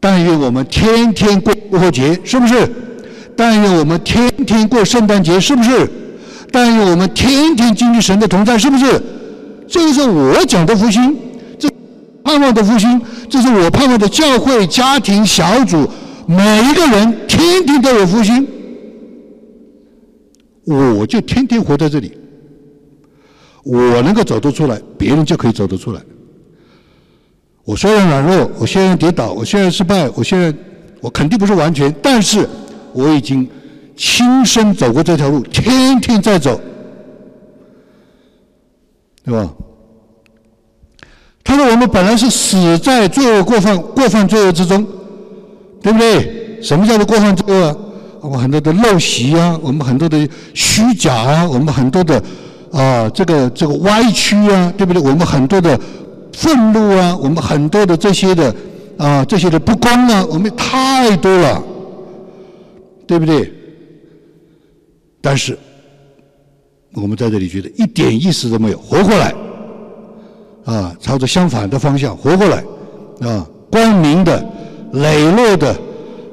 [0.00, 2.66] 但愿我们天天过复活节，是不是？
[3.36, 5.88] 但愿我们天天过圣诞节，是不是？
[6.50, 9.00] 但愿我们天天经历神的同在，是不是？
[9.68, 11.14] 这是我讲的福星，
[12.28, 13.00] 盼望的复兴，
[13.30, 15.88] 这是我盼望的教会、家庭、小组，
[16.26, 18.46] 每一个人天天都有复兴。
[20.66, 22.12] 我就天天活在这里，
[23.64, 26.02] 我能够走得出来，别人就可以走得出来。
[27.64, 30.54] 我虽然软弱，我虽然跌倒，我虽然失败，我现在
[31.00, 32.46] 我肯定不是完全，但是
[32.92, 33.48] 我已经
[33.96, 36.60] 亲身走过这条路，天天在走，
[39.24, 39.50] 对吧？
[41.48, 44.86] 他说：“我们本来是死在罪恶过犯过犯罪恶之中，
[45.82, 46.60] 对不对？
[46.62, 47.76] 什么叫做过犯罪恶？
[48.20, 52.22] 我们很多的陋习啊，我们很多的虚假啊，我们很多的
[52.70, 55.02] 啊这个这个歪曲啊，对不对？
[55.02, 55.80] 我们很多的。”
[56.30, 58.54] 愤怒啊，我们很多的这些的
[58.96, 61.60] 啊，这些的不公啊，我们太多了，
[63.08, 63.52] 对不对？
[65.20, 65.58] 但是
[66.92, 69.34] 我们在这里觉得一点意思都没有，活过来
[70.72, 72.62] 啊，朝着相反的方向活过来
[73.20, 74.44] 啊，光明的、
[74.92, 75.74] 磊落的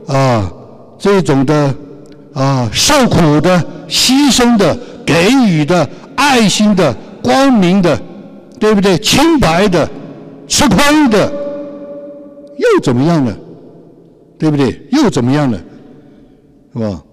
[0.07, 0.51] 啊，
[0.99, 1.73] 这种的
[2.33, 7.99] 啊，受苦的、牺牲的、给予的、爱心的、光明的。
[8.57, 8.97] 对不对？
[8.99, 9.88] 清白的、
[10.47, 10.77] 吃亏
[11.09, 11.29] 的，
[12.57, 13.36] 又怎么样呢？
[14.39, 14.88] 对不对？
[14.93, 15.59] 又怎么样呢？
[16.73, 17.03] 是吧？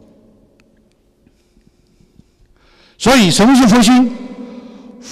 [2.96, 4.08] 所以，什么是复兴？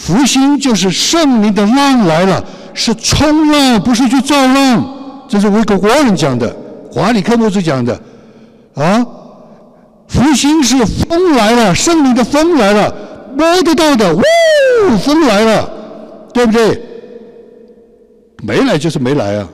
[0.00, 2.42] 福星就是圣灵的浪来了，
[2.72, 5.26] 是冲浪，不是去造浪。
[5.28, 6.56] 这是维克国人讲的，
[6.90, 8.00] 华里克牧师讲的。
[8.72, 9.06] 啊，
[10.08, 12.94] 福星是风来了，圣灵的风来了，
[13.36, 14.22] 摸得到的，呜，
[15.04, 15.70] 风来了。
[16.32, 16.80] 对不对？
[18.42, 19.48] 没来就是没来啊，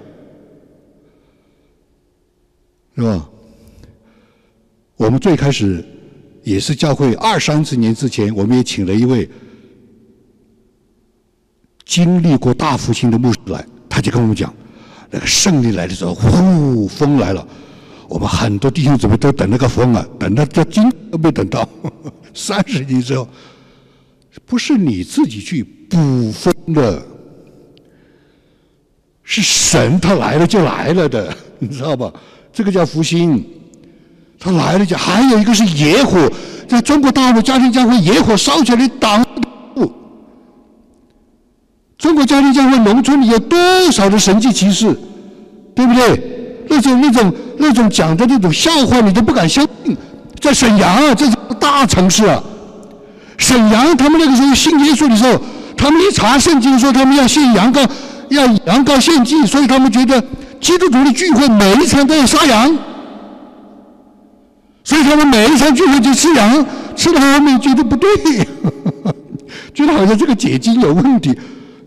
[2.94, 3.28] 是吧？
[4.96, 5.84] 我们最开始
[6.44, 9.28] 也是教会二三十年之前，我们也请了一位
[11.86, 14.52] 经历过大复兴的牧师来，他就跟我们讲，
[15.10, 17.46] 那个胜利来的时候，呼，风来了，
[18.08, 21.66] 我们很多弟兄姊妹都等那个风啊，等到这今都没等到，
[22.34, 23.26] 三十年之后，
[24.44, 25.64] 不是你自己去。
[25.88, 27.00] 捕风的，
[29.22, 32.12] 是神，他来了就来了的，你知道吧？
[32.52, 33.46] 这个叫福星，
[34.36, 36.28] 他来了就还有一个是野火，
[36.66, 39.24] 在中国大陆家庭教会野火烧起来挡。
[42.06, 43.58] 中国家庭教会农村里有多
[43.90, 44.96] 少的神迹奇事，
[45.74, 46.64] 对不对？
[46.68, 49.96] 那种那种那种讲的那种笑话，你都不敢相信。
[50.40, 52.40] 在沈阳啊，这是大城市啊，
[53.38, 55.36] 沈阳他们那个时候信耶稣的时候。
[55.76, 57.86] 他们一查圣经说他们要献羊羔，
[58.30, 60.22] 要羊羔献祭，所以他们觉得
[60.60, 62.78] 基督徒的聚会每一场都要杀羊，
[64.84, 66.64] 所以他们每一场聚会就吃羊，
[66.96, 68.08] 吃到后面觉得不对，
[69.74, 71.36] 觉得好像这个解经有问题，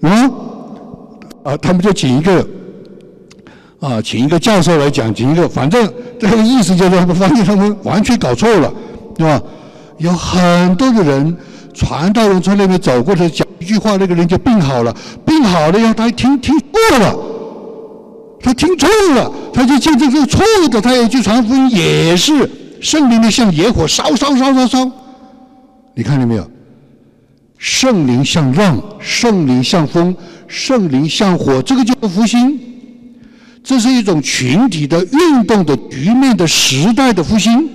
[0.02, 0.32] 啊，
[1.44, 2.48] 啊，他们就请一个
[3.80, 8.74] 啊，请一个教授来讲，请一个，反正这个意思就是他们发现他们完全搞错了，
[9.16, 9.42] 对吧？
[9.98, 11.38] 有很多的人。
[11.72, 14.94] 传道人从那边走过来讲一句话，那个人就病好了。
[15.26, 17.16] 病好了以后，他听听错了，
[18.42, 22.50] 他听错了，他就见证这个错的，他也去传福音，也是
[22.82, 24.92] 圣灵的像野火烧烧烧烧烧。
[25.94, 26.46] 你看见没有？
[27.60, 30.16] 圣灵像浪，圣灵像风，
[30.48, 32.58] 圣灵像火，这个就是复兴。
[33.62, 37.70] 这是一种群体的运动的局面的时代的复兴，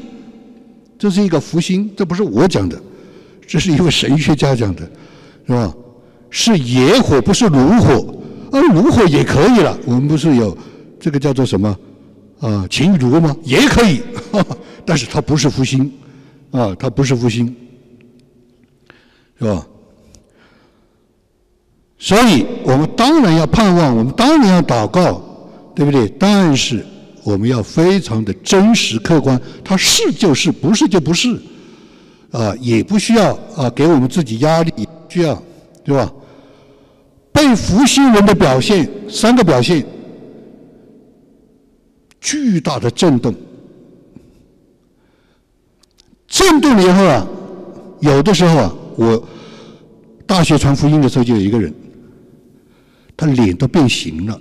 [0.98, 2.82] 这是一个复兴，这不是我讲的。
[3.46, 4.90] 这是一位神学家讲的，
[5.46, 5.72] 是吧？
[6.30, 8.16] 是野火，不是炉火。
[8.50, 9.78] 啊，炉火也可以了。
[9.84, 10.56] 我们不是有
[10.98, 11.78] 这个叫做什么
[12.40, 12.66] 啊？
[12.70, 13.36] 秦炉吗？
[13.44, 14.00] 也可以，
[14.86, 15.92] 但是它不是复兴，
[16.52, 17.54] 啊，它不是复兴，
[19.38, 19.66] 是吧？
[22.04, 25.22] 所以我们当然要盼望，我们当然要祷告，
[25.74, 26.06] 对不对？
[26.18, 26.84] 但是
[27.22, 31.34] 我们要非常的真实客观，它是就是，不是就不是。
[32.30, 34.70] 啊，也不需要啊，给我们自己压力，
[35.08, 35.42] 需要，
[35.82, 36.12] 对吧？
[37.32, 39.82] 被福星人的表现，三个表现，
[42.20, 43.34] 巨大的震动，
[46.28, 47.26] 震动了以后啊，
[48.00, 49.26] 有的时候啊，我
[50.26, 51.72] 大学传福音的时候就有一个人，
[53.16, 54.40] 他脸都变形了，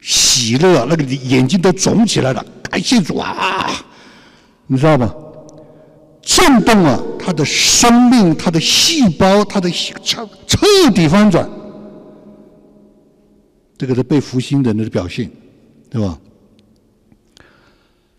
[0.00, 3.70] 喜乐，那个眼睛都肿起来了，感谢主啊，
[4.66, 5.14] 你知道吧？
[6.20, 11.48] 震动啊，他的生命，他的细胞，他的彻彻底翻转，
[13.76, 15.30] 这个是被福星人的表现，
[15.90, 16.18] 对吧？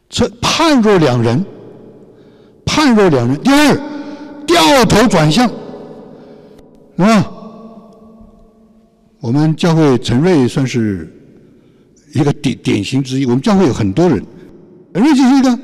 [0.09, 1.43] 这判若两人，
[2.65, 3.41] 判若两人。
[3.41, 3.75] 第二，
[4.45, 5.49] 掉头转向，
[6.97, 7.32] 啊？
[9.23, 11.09] 我们教会陈瑞算是
[12.13, 13.25] 一个典典型之一。
[13.25, 14.21] 我们教会有很多人，
[14.93, 15.59] 陈瑞就是一个。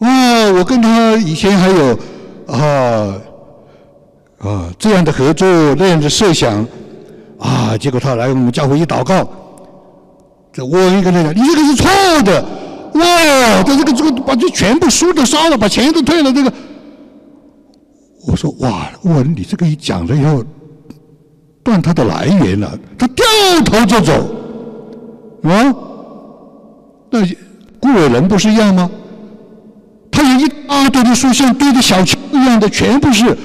[0.00, 0.52] 哇！
[0.52, 1.98] 我跟他以前还有
[2.46, 3.16] 啊
[4.40, 6.66] 啊这样的合作，那样的设想
[7.38, 9.26] 啊，结果他来我们教会一祷告，
[10.52, 12.42] 这我一个人讲，你这个是错的。
[12.92, 13.62] 哇！
[13.62, 16.30] 他这个这个把这全部书都烧了，把钱都退了。
[16.30, 16.52] 这个，
[18.26, 19.22] 我说哇哇！
[19.22, 20.44] 你这个一讲了以后，
[21.62, 23.24] 断他的来源了，他掉
[23.64, 24.12] 头就走，
[25.42, 25.74] 啊？
[27.10, 27.20] 那
[27.80, 28.90] 顾伟人不是一样吗？
[30.10, 33.36] 他有一大堆的书，像堆的小丘一样的，全部是，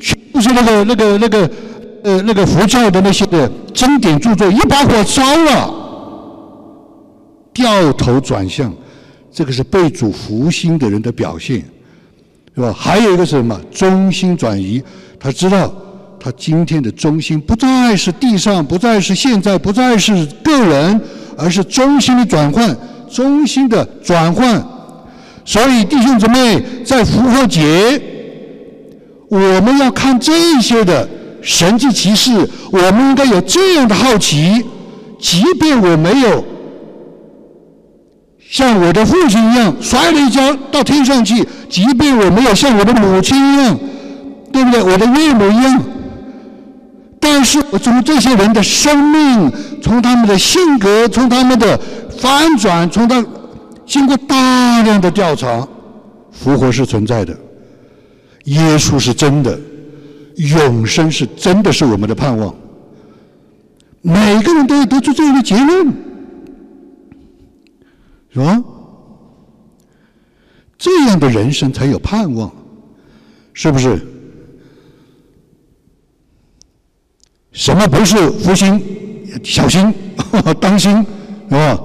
[0.00, 1.50] 全部是那个那个那个
[2.02, 5.74] 呃那个佛教的那些的经典著作，一把火烧了。
[7.52, 8.72] 掉头转向，
[9.32, 11.62] 这个是被主福星的人的表现，
[12.54, 12.72] 是吧？
[12.72, 13.60] 还有一个是什么？
[13.72, 14.82] 中心转移，
[15.18, 15.72] 他知道
[16.36, 21.00] 今天的中心不再是地上，不再是现在，不再是个人，
[21.36, 22.76] 而是中心的转换，
[23.10, 24.62] 中心的转换。
[25.44, 28.00] 所以弟兄姊妹，在复活节，
[29.28, 31.08] 我们要看这些的
[31.40, 34.62] 神迹奇事，我们应该有这样的好奇，
[35.18, 36.44] 即便我没有。
[38.50, 43.78] 像我的父亲一样摔了一跤到天上去，即便我没有像我的母亲一样，
[44.50, 44.82] 对不对？
[44.82, 45.82] 我的岳母一样，
[47.20, 49.52] 但是我从这些人的生命，
[49.82, 51.78] 从他们的性格，从他们的
[52.18, 53.24] 翻转，从他
[53.86, 55.66] 经过大量的调查，
[56.30, 57.36] 复活是存在的，
[58.44, 59.58] 耶稣是真的，
[60.36, 62.54] 永生是真的是我们的盼望。
[64.02, 65.92] 每个人都要得出这样的结论。
[68.30, 68.62] 是吧？
[70.76, 72.52] 这样的人生才有盼望，
[73.52, 73.98] 是不是？
[77.58, 78.80] 什么不是福星？
[79.42, 79.92] 小心，
[80.60, 81.04] 当心，
[81.50, 81.80] 是吧？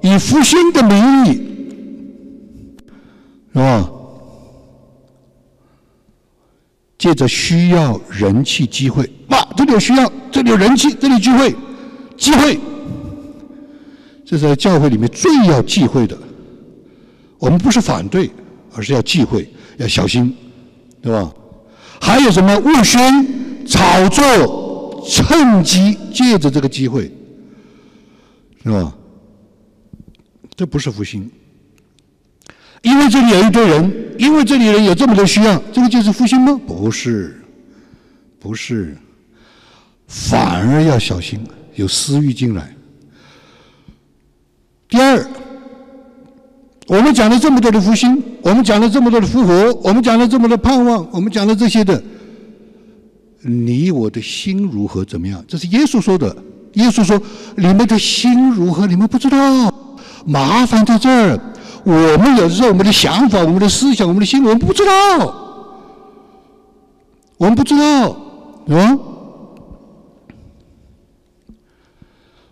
[0.00, 1.32] 以福星的名义，
[3.52, 3.90] 是吧？
[6.96, 11.54] 借着需要人气机会，哇，这里有需要，这里有人气，这里聚会，
[12.16, 12.58] 机会。
[14.24, 16.16] 这是在教会里面最要忌讳的。
[17.38, 18.30] 我们不是反对，
[18.74, 19.46] 而是要忌讳，
[19.76, 20.34] 要小心，
[21.02, 21.30] 对吧？
[22.00, 24.63] 还有什么误宣、炒作、
[25.06, 27.10] 趁机借着这个机会，
[28.62, 28.94] 是吧？
[30.56, 31.30] 这不是福星。
[32.82, 36.60] 因为这里有一堆人，因为这里人有这么多需要，这个就是福星吗？
[36.66, 37.42] 不是，
[38.38, 38.96] 不是，
[40.06, 41.40] 反而要小心，
[41.74, 42.76] 有私欲进来。
[44.88, 45.26] 第二，
[46.86, 52.00] 我们讲了这么多的复兴，我们讲了这么多的复活，我们讲了这么多盼望，我们讲了这些的，
[53.46, 55.04] 你我的心如何？
[55.04, 55.44] 怎么样？
[55.46, 56.34] 这是耶稣说的。
[56.72, 57.20] 耶稣说
[57.56, 58.86] ：“你们的心如何？
[58.86, 59.38] 你们不知道。
[60.24, 61.38] 麻烦在这儿。
[61.84, 64.92] 我们有时候我们的想法、我们的思想、我们的心，我们不知道。
[67.36, 68.10] 我们不知道，
[68.68, 68.98] 啊？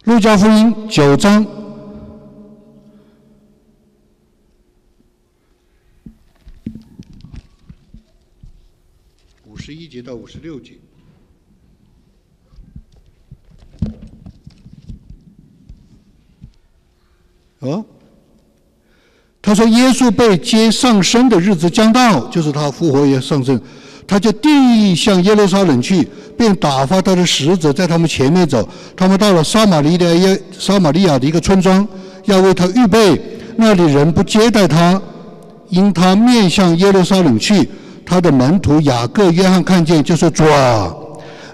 [0.05, 1.43] 路加福音九章
[9.45, 10.73] 五。”十一节到五十六节，
[17.63, 17.85] 哦，
[19.41, 23.61] 他说耶稣被接上升的日子将到，就是他复活也上升，
[24.07, 28.69] 他就定义向耶路撒冷去，并打发他的使者在他们前面走。
[28.97, 31.87] 他们到了撒玛利亚耶撒玛利亚的一个村庄，
[32.25, 33.21] 要为他预备，
[33.57, 35.01] 那里人不接待他，
[35.69, 37.69] 因他面向耶路撒冷去。
[38.05, 40.93] 他的门徒雅各、约翰看见，就说：“主啊，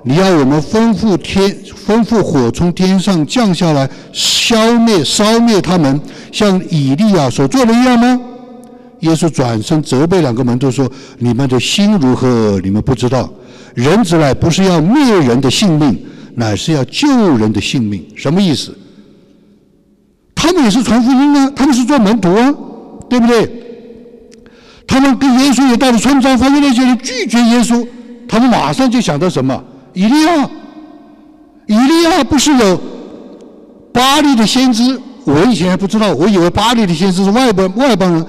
[0.05, 1.51] 你要我们吩咐天，
[1.87, 6.01] 吩咐火从天上降下来，消灭、烧灭他们，
[6.33, 8.21] 像以利亚所做的一样吗？”
[9.01, 12.61] 耶稣转身责备两个门徒说：“你们的心如何？
[12.65, 13.31] 你们不知道，
[13.75, 15.97] 人子来不是要灭人的性命，
[16.35, 18.05] 乃是要救人的性命。
[18.17, 18.77] 什么意思？
[20.35, 22.53] 他们也是传福音啊，他们是做门徒啊，
[23.09, 23.49] 对不对？”
[24.87, 27.87] 他们跟耶稣也到了村庄，发现那些人拒绝耶稣，
[28.27, 29.63] 他们马上就想到什么？
[29.99, 30.49] 以利亚，
[31.67, 32.81] 以利亚不是有
[33.93, 34.97] 巴黎的先知？
[35.25, 38.25] 我以前还不知道，我以为巴黎的先知是外邦外邦人。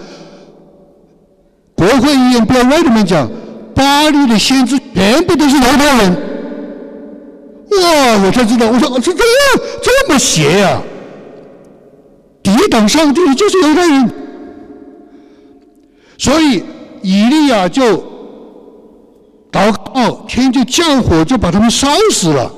[1.76, 3.30] 国会议员标外里面讲，
[3.76, 6.12] 巴黎的先知全部都是犹太人。
[7.72, 8.26] 哇！
[8.26, 9.22] 我才知道，我说这这
[9.84, 10.82] 这么邪呀！
[12.42, 14.12] 抵挡上帝的就是犹太人，
[16.18, 16.64] 所以
[17.04, 18.04] 以利亚就
[19.52, 22.52] 祷告，天就降火，就把他们烧死了。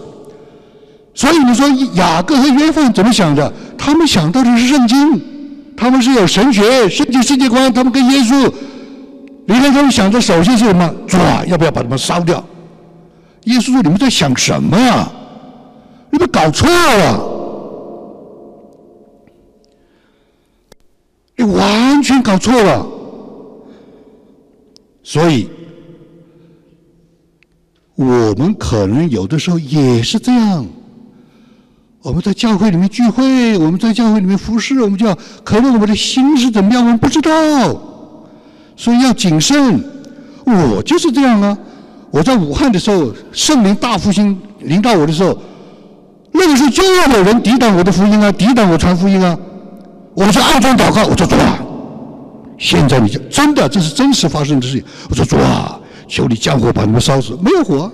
[1.14, 3.52] 所以你说雅各和约翰怎么想的？
[3.78, 5.22] 他们想到的是圣经，
[5.76, 8.52] 他们是有神学、圣经世界观，他们跟耶稣。
[9.46, 10.94] 你看他们想的首先是什么？
[11.08, 12.44] 抓，要不要把他们烧掉？
[13.46, 15.12] 耶稣说：“你们在想什么呀？
[16.12, 17.20] 你们搞错了，
[21.36, 22.86] 你完全搞错了。”
[25.04, 25.50] 所以，
[28.02, 30.66] 我们可能有的时候也是这样。
[32.02, 37.30] 我们在教会里面聚会，我们在教会里面服侍，我们就要可能我们的心是怎么样，我们不知道，
[38.76, 39.84] 所以要谨慎。
[40.44, 41.56] 我就是这样啊！
[42.10, 45.38] 我在武汉的时候，圣灵大复兴临到我的时候，
[46.32, 49.38] 那个时候就要有人抵挡我的福音啊，抵挡我传福音啊！
[50.16, 51.60] 我就暗中祷告，我说主啊，
[52.58, 54.84] 现在你就真的，这是真实发生的事情。
[55.10, 55.80] 我说主啊，
[56.12, 57.90] 求你降火把你们烧死，没有火。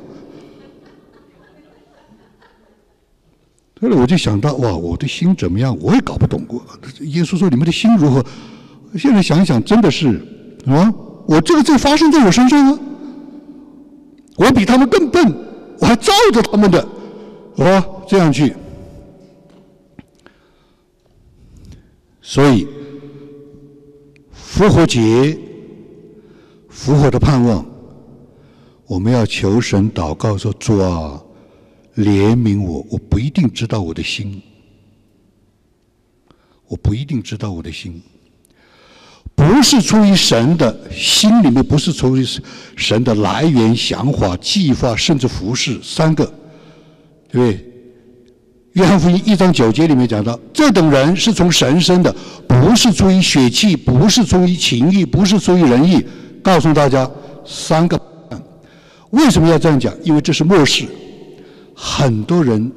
[3.80, 5.78] 后来我就想到，哇，我的心怎么样？
[5.80, 6.66] 我也搞不懂过。
[7.02, 8.26] 耶稣说：“你们的心如何？”
[8.98, 10.20] 现在想想，真的是
[10.66, 10.92] 啊，
[11.28, 12.80] 我这个罪发生在我身上啊。
[14.36, 15.32] 我比他们更笨，
[15.80, 16.82] 我还照着他们的，
[17.56, 18.56] 好吧，这样去。
[22.20, 22.68] 所以
[24.32, 25.38] 复活节、
[26.68, 27.64] 复活的盼望，
[28.88, 31.22] 我们要求神祷告说：“主啊。”
[31.98, 34.40] 怜悯我，我不一定知道我的心，
[36.68, 38.00] 我不一定知道我的心，
[39.34, 42.24] 不是出于神的心里面，不是出于
[42.76, 46.24] 神的来源、想法、计划，甚至服饰三个，
[47.32, 47.66] 对不对？
[48.74, 52.16] 约翰福音一章九节里面讲到，这等人是从神生的，
[52.48, 56.06] 不是出于血气，不是出于情欲，不是出于仁义。
[56.44, 57.10] 告诉大家
[57.44, 58.00] 三个，
[59.12, 59.94] 为什么要这样讲？
[60.04, 60.86] 因为这是末世。
[61.76, 62.72] 很多人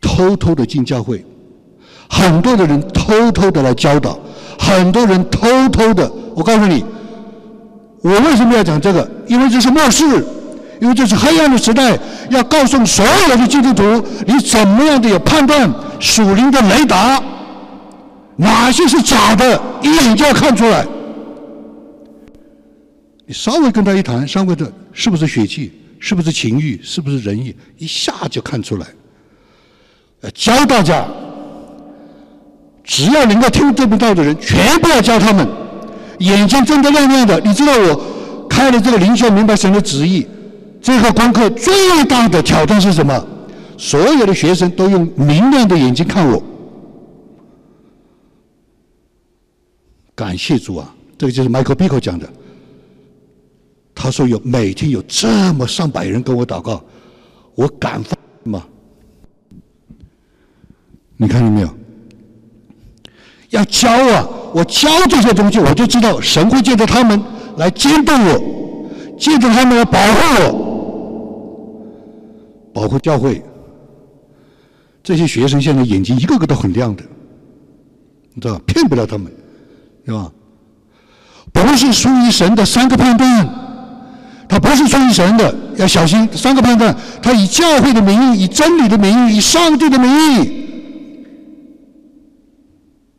[0.00, 1.24] 偷偷的进教会，
[2.08, 4.18] 很多的人偷偷的来教导，
[4.58, 6.10] 很多人偷偷的。
[6.34, 6.84] 我告诉你，
[8.02, 9.08] 我为什么要讲这个？
[9.26, 10.04] 因为这是末世，
[10.80, 11.98] 因为这是黑暗的时代，
[12.30, 15.70] 要告诉所有的基督徒，你怎么样的有判断
[16.00, 17.22] 属灵的雷达，
[18.36, 20.86] 哪些是假的，一眼就要看出来。
[23.26, 25.72] 你稍微跟他一谈，稍微的，是不是血气？
[25.98, 26.80] 是不是情欲？
[26.82, 27.54] 是不是仁义？
[27.76, 28.86] 一下就看出来。
[30.32, 31.06] 教大家，
[32.84, 35.46] 只要能够听这门道的人，全部要教他们，
[36.20, 37.40] 眼睛睁得亮亮的。
[37.40, 40.26] 你知道我开了这个灵修，明白神的旨意。
[40.80, 43.26] 这个功课最大的挑战是什么？
[43.76, 46.42] 所有的学生都用明亮的眼睛看我。
[50.14, 50.94] 感谢主啊！
[51.18, 52.28] 这个就是 Michael Biko 讲的。
[53.98, 56.84] 他说有每天有这么上百人跟我祷告，
[57.54, 58.62] 我敢放吗？
[61.16, 61.68] 你看到没有？
[63.50, 64.28] 要教啊！
[64.52, 67.20] 我教这些东西，我就知道神会借着他们
[67.56, 70.52] 来监督我，借着他们来保护我，
[72.74, 73.42] 保护教会。
[75.02, 77.02] 这些学生现在眼睛一个个都很亮的，
[78.34, 79.32] 你知道骗不了他们，
[80.04, 80.30] 是吧？
[81.52, 83.65] 不是属于神的三个判断。
[84.48, 86.96] 他不是出于神的，要小心三个判断。
[87.22, 90.08] 他以教会的名义、以真理的名义、以上帝的名
[90.42, 90.66] 义，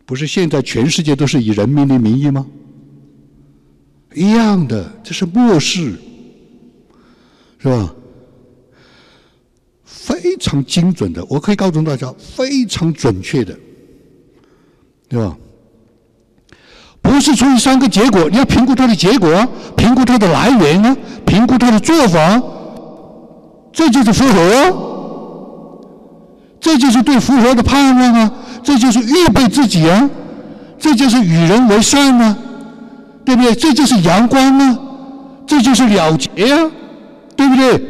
[0.05, 2.45] 不是现在全世界都是以人民的名义吗？
[4.15, 5.93] 一样的，这是末世，
[7.59, 7.93] 是吧？
[9.83, 13.57] 非常精准的，我可以告诉大家，非常准确的，
[15.09, 15.37] 对吧？
[17.07, 19.29] 不是出于三个结果，你要评估它的结果，
[19.77, 20.93] 评估它的来源啊，
[21.25, 22.41] 评估它的做法，
[23.71, 25.79] 这就是复合，
[26.59, 28.31] 这就是对复合的盼望啊，
[28.61, 30.09] 这就是预备自己啊，
[30.77, 32.37] 这就是与人为善啊，
[33.23, 33.55] 对不对？
[33.55, 34.77] 这就是阳光啊，
[35.47, 36.69] 这就是了结啊，
[37.37, 37.81] 对不对？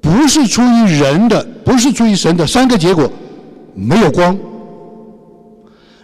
[0.00, 3.06] 不是出于人的，不是出于神的三个结果，
[3.74, 4.34] 没有光。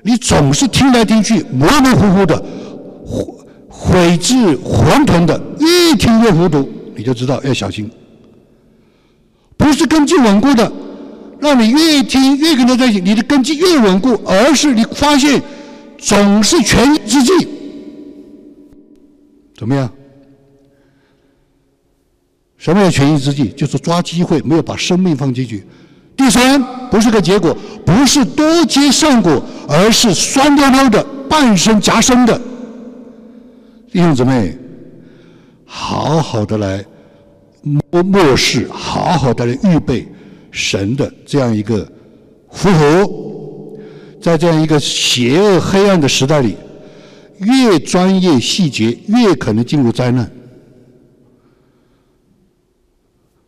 [0.02, 2.36] 你总是听来听去模模糊糊的，
[3.04, 3.24] 悔
[3.68, 7.90] 悔至混沌的，越听越糊涂，你就知道要小心。
[9.56, 10.72] 不是根基稳固的，
[11.38, 15.42] 让你越听越跟他在一起，你的根基越稳固，而是你发现
[15.98, 17.32] 总是权宜之计。
[19.56, 19.90] 怎么样？
[22.56, 23.48] 什么叫权宜之计？
[23.50, 25.64] 就是抓机会，没有把生命放进去。
[26.20, 27.56] 第三，不是个结果，
[27.86, 32.38] 不是多结善果，而是酸溜溜的半生夹生的。
[33.90, 34.54] 弟兄姊妹，
[35.64, 36.84] 好好的来
[37.62, 40.06] 漠漠视，好好的来预备
[40.50, 41.90] 神的这样一个
[42.50, 43.80] 复活，
[44.20, 46.54] 在这样一个邪恶黑暗的时代里，
[47.38, 50.30] 越专业细节，越可能进入灾难。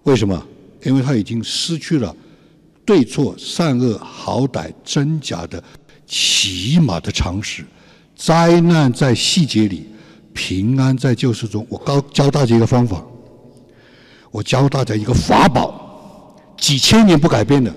[0.04, 0.42] 为什么？
[0.84, 2.16] 因为他已经失去了
[2.93, 5.64] 对错、善恶、好歹、真假的
[6.07, 7.64] 起码的常识。
[8.14, 9.86] 灾难在细节里，
[10.34, 11.66] 平安在救世中。
[11.70, 13.03] 我教教大家一个方法，
[14.30, 17.74] 我教大家一个法宝，几千年不改变的。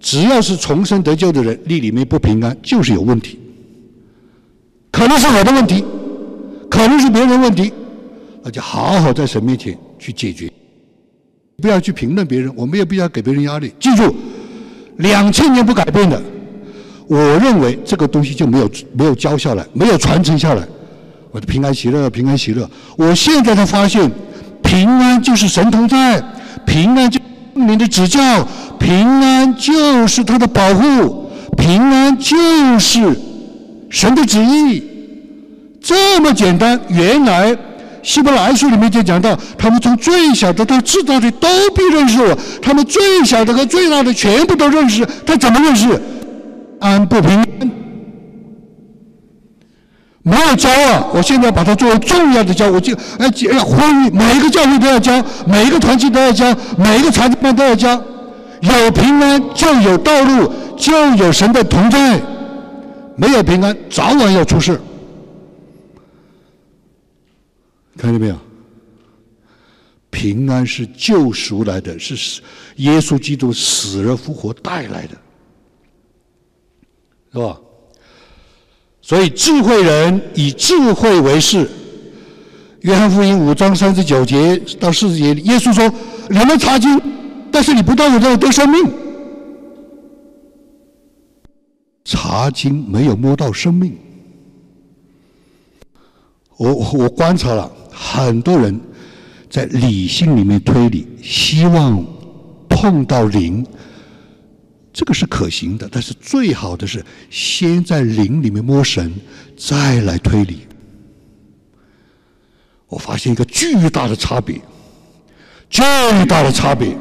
[0.00, 3.38] 只要是重生得救的人，你里面不平安，就是有问题。
[4.90, 5.84] 可能是我的问题，
[6.70, 7.70] 可能是别人问题，
[8.42, 10.50] 那就好好在神面前去解决。
[11.62, 13.72] 不要去评论别人，我们也不要给别人压力。
[13.78, 14.12] 记住，
[14.96, 16.20] 两千年不改变的，
[17.06, 20.62] 我认为这个东西就没有没有教下来，没有传承下来。
[21.30, 22.68] 我的平安喜乐，平安喜乐。
[22.96, 24.10] 我现在才发现，
[24.62, 26.20] 平安就是神同在，
[26.66, 27.20] 平安就
[27.54, 28.20] 圣灵的指教，
[28.80, 32.36] 平安就是他的保护，平安就
[32.78, 33.16] 是
[33.88, 34.82] 神的旨意。
[35.80, 37.56] 这么简单，原来。
[38.02, 45.06] 希伯来书里面就讲到，他们从最小的到最大的都必认识我，他们最小的和最大的全部都认识。
[45.24, 46.00] 他怎么认识？
[46.80, 47.70] 安不平安，
[50.24, 51.06] 没有教啊！
[51.14, 58.02] 我现在把它作为重要的教，我就哎要呼吁每一个教会都要教，每一个团体都要教，每一个传班都要教。
[58.62, 62.18] 有平安就有道路，就有神的同在；
[63.16, 64.80] 没有平安，早晚要出事。
[67.96, 68.36] 看见没有？
[70.10, 72.42] 平安是救赎来的，是
[72.76, 75.16] 耶稣基督死而复活带来的，
[77.32, 77.58] 是吧？
[79.00, 81.68] 所以智慧人以智慧为事。
[82.82, 85.90] 约翰福音五章三十九节到四十节，耶稣说
[86.28, 87.00] ：“你们查经，
[87.50, 88.92] 但是你不到我这里得生命。
[92.04, 93.96] 查经没有摸到生命。”
[96.58, 97.72] 我我观察了。
[98.04, 98.78] 很多人
[99.48, 102.04] 在理性里面推理，希望
[102.68, 103.64] 碰到灵，
[104.92, 105.88] 这个是可行的。
[105.90, 109.14] 但是最好的是先在灵里面摸神，
[109.56, 110.66] 再来推理。
[112.88, 114.60] 我发现一个巨大的差别，
[115.70, 115.80] 巨
[116.26, 116.96] 大的差别。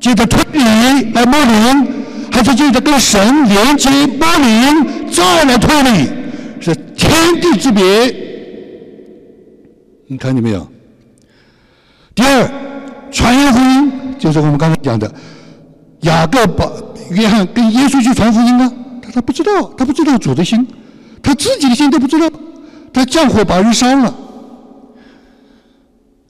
[0.00, 1.86] 记得推理来摸灵，
[2.32, 6.08] 还是记得跟神连接摸灵再来推理，
[6.58, 8.29] 是天地之别。
[10.10, 10.66] 你看见没有？
[12.16, 12.50] 第二，
[13.12, 15.08] 传扬福音就是我们刚才讲的，
[16.00, 16.68] 雅各把
[17.10, 20.66] 约翰跟耶稣去传福音呢，他他不知道，他不知道主的心，
[21.22, 22.28] 他自己的心都不知道，
[22.92, 24.12] 他降火把人烧了，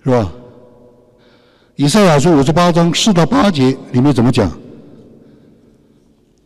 [0.04, 0.30] 是吧？
[1.76, 4.52] 以赛亚书五十八章四到八节里面怎么讲？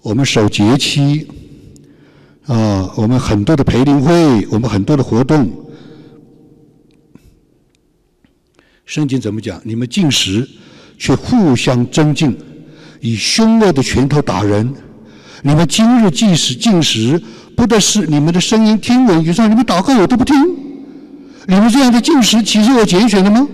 [0.03, 1.27] 我们守节期，
[2.47, 5.51] 啊，我们很多的培灵会，我们很多的活动。
[8.87, 9.61] 圣经怎么讲？
[9.65, 10.49] 你们进食，
[10.99, 12.37] 却互相争竞，
[13.01, 14.73] 以凶恶的拳头打人。
[15.43, 17.21] 你们今日即使进食，
[17.57, 19.51] 不得是你们的声音听闻于上。
[19.51, 20.37] 你们祷告我都不听。
[21.47, 23.47] 你们这样的进食，岂是我拣选的吗？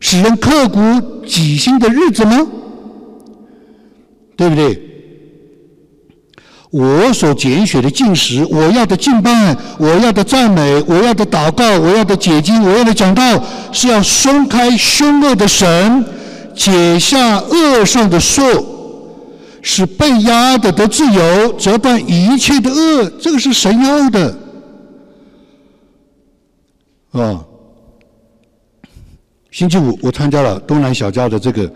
[0.00, 0.80] 使人刻骨
[1.26, 2.46] 己心的日子吗？
[4.36, 4.91] 对不对？
[6.72, 16.02] 我所拣选的进食，我要的敬拜，我要的赞美，我要的祷告，我要的解经，我要的讲道，是要松开凶恶的神，
[16.54, 18.42] 解下恶上的束，
[19.60, 23.10] 使被压的得自由，折断一切的恶。
[23.20, 24.38] 这个是神要的
[27.10, 27.44] 啊！
[29.50, 31.70] 星期五我参加了东南小教的这个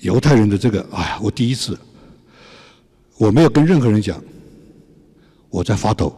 [0.00, 1.78] 犹太人的这个，哎呀，我第一次。
[3.18, 4.16] 我没有跟任何人讲，
[5.50, 6.16] 我在发抖。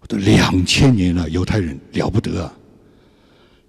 [0.00, 2.52] 我都两千年了，犹太人了不得啊！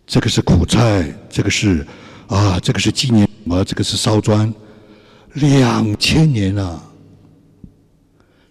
[0.05, 1.85] 这个是苦菜，这个是
[2.27, 3.63] 啊，这个是纪念什么？
[3.63, 4.51] 这个是烧砖，
[5.33, 6.83] 两千年了，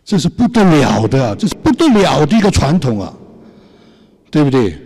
[0.04, 3.12] 这是不得了的，这是不得了的一个传统啊，
[4.30, 4.78] 对不对？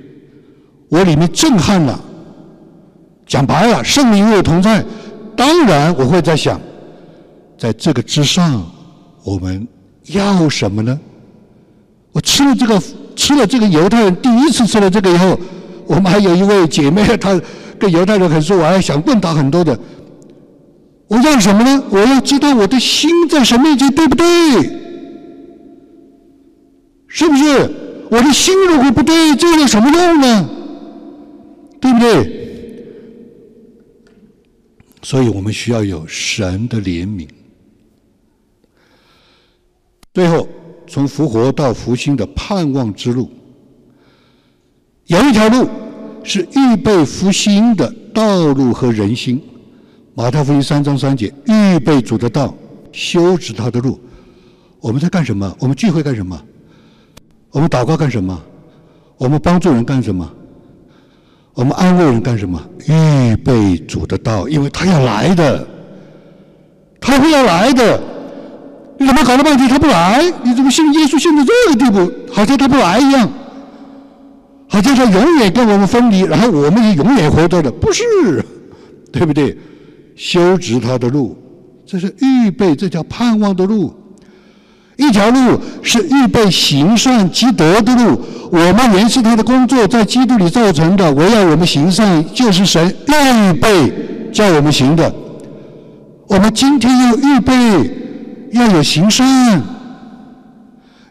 [0.88, 2.02] 我里面震撼了。
[3.26, 4.84] 讲白了，圣灵与我同在，
[5.36, 6.60] 当然我会在想，
[7.58, 8.64] 在这个之上，
[9.24, 9.66] 我们
[10.06, 10.98] 要什么呢？
[12.12, 12.82] 我吃了这个，
[13.14, 15.38] 吃了这个犹太人第一次吃了这个以后，
[15.86, 17.40] 我们还有一位姐妹，她
[17.78, 19.78] 跟犹太人很熟，我还想问她很多的。
[21.08, 21.84] 我要什么呢？
[21.90, 24.26] 我要知道我的心在什么面前对不对？
[27.06, 27.70] 是不是？
[28.10, 30.48] 我的心如果不对，这有什么用呢？
[31.80, 32.32] 对不对？
[35.02, 37.28] 所以我们需要有神的怜悯。
[40.16, 40.48] 最后，
[40.86, 43.30] 从复活到复兴的盼望之路，
[45.08, 45.68] 有一条路
[46.24, 49.38] 是预备复兴的道路和人心。
[50.14, 52.54] 马太福音三章三节，预备主的道，
[52.92, 54.00] 修直他的路。
[54.80, 55.54] 我们在干什么？
[55.60, 56.42] 我们聚会干什么？
[57.50, 58.42] 我们祷告干什么？
[59.18, 60.26] 我们帮助人干什么？
[61.52, 62.58] 我们安慰人干什么？
[62.88, 65.68] 预备主的道，因为他要来的，
[67.02, 68.15] 他会要来的。
[68.98, 70.22] 你怎么搞了半天他不来？
[70.42, 73.30] 你怎么信耶稣信到这个地步，好像他不来一样？
[74.68, 78.02] 好像他永远跟我们分离，然后我们也永远活着的，不是？
[79.12, 79.56] 对不对？
[80.16, 81.36] 修直他的路，
[81.86, 83.94] 这是预备，这条盼望的路。
[84.96, 88.18] 一条路是预备行善积德的路，
[88.50, 91.12] 我们原是他的工作，在基督里造成的。
[91.12, 93.92] 我要我们行善，就是神预备
[94.32, 95.14] 叫我们行的。
[96.28, 98.05] 我们今天要预备，
[98.52, 99.62] 要有行善，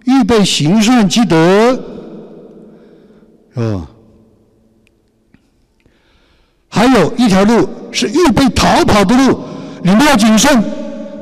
[0.06, 1.80] 预备行善积德，
[3.56, 3.88] 啊。
[6.70, 9.40] 还有一条路是预备逃跑的路，
[9.82, 10.64] 你们要谨慎，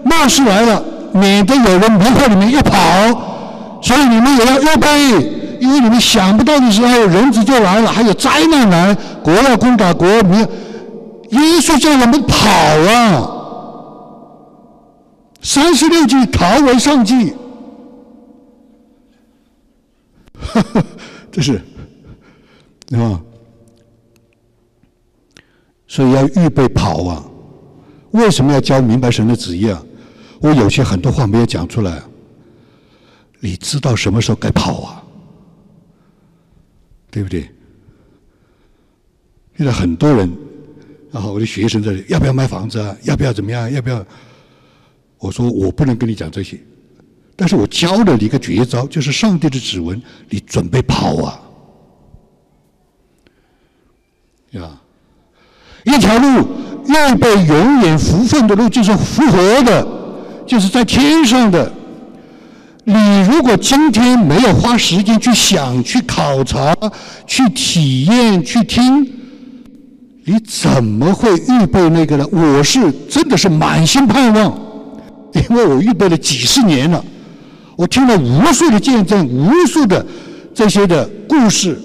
[0.04, 0.84] 末世来了。
[1.16, 13.30] 免得有人迷惑你们一跑，所以你们也要预备，因为你们想不到的时候，人子就来了，还有灾难来，国要攻打国，民，耶稣叫我们跑啊！
[15.44, 17.34] 三十六计，逃为上计，
[21.32, 21.62] 这是，
[22.92, 23.22] 啊，
[25.86, 27.24] 所以要预备跑啊！
[28.12, 29.84] 为什么要教明白神的旨意啊？
[30.40, 32.02] 我有些很多话没有讲出来，
[33.42, 35.04] 你知道什么时候该跑啊？
[37.12, 37.50] 对不对？
[39.58, 40.32] 现在很多人，
[41.12, 42.96] 然后我的学生这里要不要买房子啊？
[43.04, 43.70] 要不要怎么样？
[43.72, 44.06] 要不要？
[45.24, 46.60] 我说我不能跟你讲这些，
[47.34, 51.40] 但是我教了你一个绝招，就是上帝的指纹，你准备跑啊！
[54.52, 54.70] 呀，
[55.86, 56.46] 一条路
[56.88, 59.88] 预备永远福分的路，就是复活的。
[60.46, 61.72] 就是在天上的，
[62.84, 66.76] 你如果今天没有花时间去想、去考察、
[67.26, 69.10] 去体验、去听，
[70.26, 72.28] 你怎么会预备那个呢？
[72.30, 74.60] 我是真的是满心盼望，
[75.50, 77.04] 因为我预备了几十年了，
[77.76, 80.06] 我听了无数的见证、无数的
[80.54, 81.78] 这些的故事，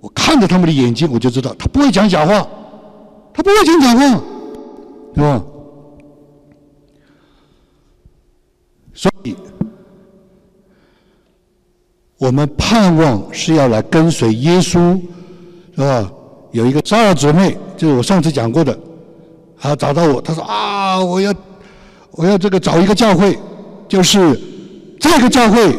[0.00, 2.46] 我看着他们的眼睛，我就知道他不会讲假话，
[3.32, 4.22] 他不会讲假话，
[5.14, 5.44] 是吧？
[8.92, 9.34] 所以，
[12.18, 15.00] 我们盼望是要来跟随耶稣，
[15.74, 16.12] 是吧？
[16.52, 18.78] 有一个十二姊妹，就是我上次讲过的，
[19.60, 21.32] 啊，找到我，她说啊，我要，
[22.12, 23.38] 我要这个找一个教会，
[23.88, 24.38] 就是
[24.98, 25.76] 这个教会，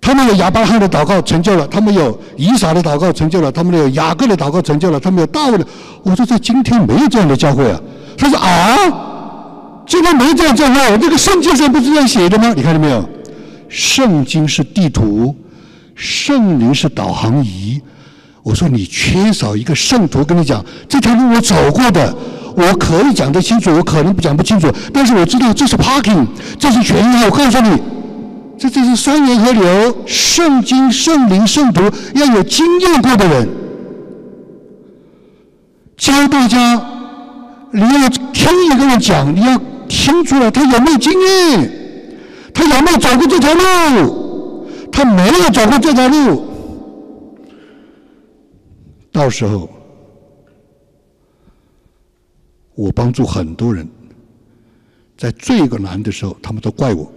[0.00, 5.66] 他们有亚伯拉罕的祷告成就了，他们有以撒的祷告成就了，他们有雅各的祷告成就了，他们有大卫的。
[6.02, 7.80] 我说在今天没有这样的教会啊。
[8.16, 9.06] 他说啊。
[9.86, 12.52] 今天没这样教会，这个圣经上不是这样写的吗？
[12.54, 13.04] 你看到没有？
[13.68, 15.34] 圣经是地图，
[15.96, 17.80] 圣灵是导航仪。
[18.44, 22.14] 我说你缺少一个圣徒，跟你讲这条路我走过的，
[22.56, 26.26] 我可以讲得清楚，我可能讲不清楚，但是我知道这是 parking，
[26.58, 27.24] 这是悬崖。
[27.26, 27.80] 我告诉你，
[28.58, 29.96] 这这是三源河流。
[30.06, 31.82] 圣经、圣灵、圣徒
[32.14, 33.48] 要有经验过的人
[35.96, 36.80] 教大家，
[37.72, 39.60] 你要听一个人讲，你要。
[39.92, 41.72] 听出来他有没有经验？
[42.54, 44.68] 他有没有走过这条路？
[44.92, 46.44] 他没有走过这条路。
[49.10, 49.68] 到时候，
[52.80, 53.86] 我帮助很多人，
[55.14, 57.12] 在最个难的时候，他们都怪我。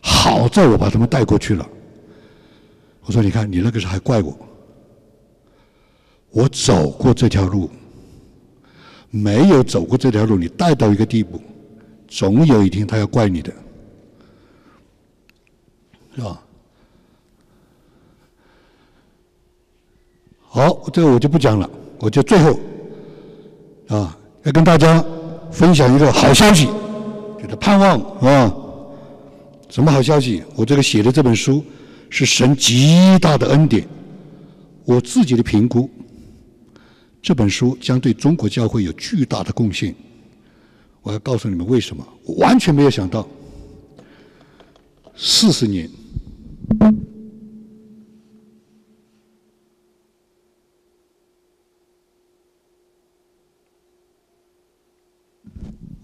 [0.00, 1.64] 好在我把他们带过去了。
[3.02, 4.36] 我说：“你看，你那个时候还怪我。
[6.30, 7.70] 我走过这条路。”
[9.10, 11.40] 没有走过这条路，你带到一个地步，
[12.08, 13.50] 总有一天他要怪你的，
[16.14, 16.42] 是吧？
[20.40, 22.58] 好，这个我就不讲了，我就最后
[23.88, 25.04] 啊，要跟大家
[25.50, 26.66] 分享一个好消息，
[27.42, 28.54] 就是盼望啊。
[29.70, 30.42] 什么好消息？
[30.56, 31.64] 我这个写的这本书
[32.08, 33.86] 是神极大的恩典，
[34.84, 35.90] 我自己的评估，
[37.20, 39.94] 这本书将对中国教会有巨大的贡献。
[41.02, 43.26] 我要告诉你们为什么，我完全没有想到，
[45.16, 45.88] 四十年。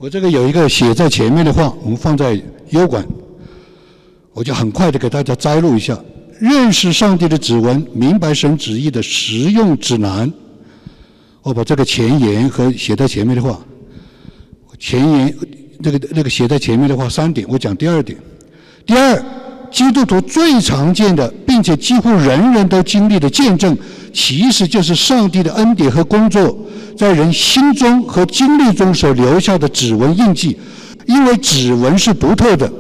[0.04, 2.38] 我这个有一个写在前面的话，我们放在
[2.68, 3.02] 优管，
[4.34, 5.98] 我就很快的给大家摘录一下：
[6.38, 10.30] 认识上帝的指纹，明白神旨意的实用指南。
[11.40, 13.58] 我把这个前言和写在前面的话，
[14.78, 15.34] 前言
[15.82, 18.18] 这个那个写在前面的话三点，我讲第二点。
[18.84, 19.24] 第二，
[19.74, 23.76] 基督徒最常见的，并且几乎人人都经历的见证，
[24.12, 26.56] 其实就是上帝的恩典和工作。
[26.96, 30.56] 在人心中和经历中所留下的指纹印记，
[31.06, 32.72] 因为指纹是独特的。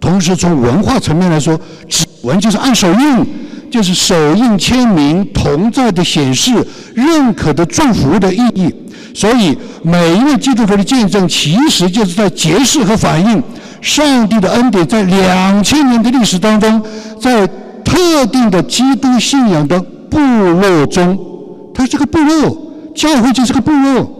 [0.00, 3.26] 同时，从文化层面来说，指纹就是按手印，
[3.70, 8.74] 就是手印签名同在的显示、认可的祝福的意义。
[9.14, 13.42] 所以，每一位基督徒的见证，其实就是在揭示和反映
[13.80, 16.82] 上帝的恩典，在两千年的历史当中，
[17.20, 17.46] 在
[17.84, 21.18] 特定的基督信仰的部落中，
[21.74, 22.64] 它是个部落。
[22.94, 24.10] 教会就是个部落，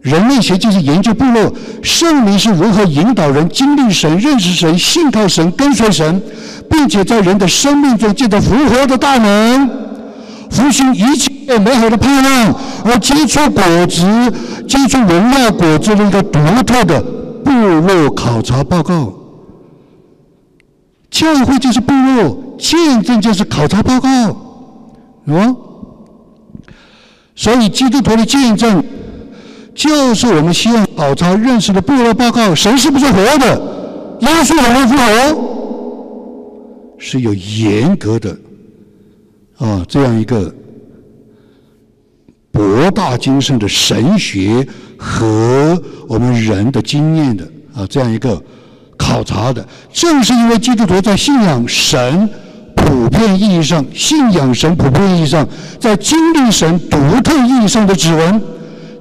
[0.00, 1.52] 人类学就是研究部落。
[1.82, 6.22] 圣灵是如何引导人经历神、认识神、信靠神、跟随神，
[6.70, 9.68] 并且在人的生命中见到复活的大能，
[10.48, 14.06] 复兴一切美好的盼望，而结出果子、
[14.68, 17.04] 结出荣耀果子的一个独特的
[17.56, 19.12] 部落考察报告。
[21.10, 24.08] 教会就是部落，见证就是考察报告，
[25.26, 25.56] 啊。
[27.34, 28.84] 所以，基督徒的见证，
[29.74, 33.56] 就是我们希望考察认识的部落报告：神是不是活的？
[34.20, 36.96] 耶稣会不复活？
[36.98, 38.36] 是有严格的
[39.58, 40.54] 啊，这样一个
[42.50, 44.66] 博大精深的神学
[44.96, 47.44] 和我们人的经验的
[47.74, 48.42] 啊，这样一个
[48.96, 49.66] 考察的。
[49.92, 52.28] 正是因为基督徒在信仰神。
[52.74, 55.44] 普遍意义上，信仰神普遍意义上，
[55.80, 58.40] 在经历神独特意义上的指纹，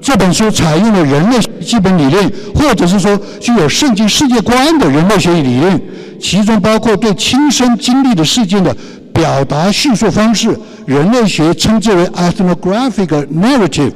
[0.02, 5.80] 这本书采用了人类基本理念，或者是说具有圣经世界观的人类学理论，
[6.20, 8.76] 其中包括对亲身经历的事件的
[9.14, 13.92] 表达叙述方式，人类学称之为 ethnographic narrative，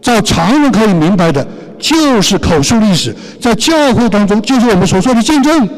[0.00, 1.46] 在常人可以明白的，
[1.78, 5.68] 就是口述历史，在教会当中就是我们所说的见证。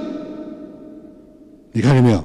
[1.72, 2.24] 你看见没有？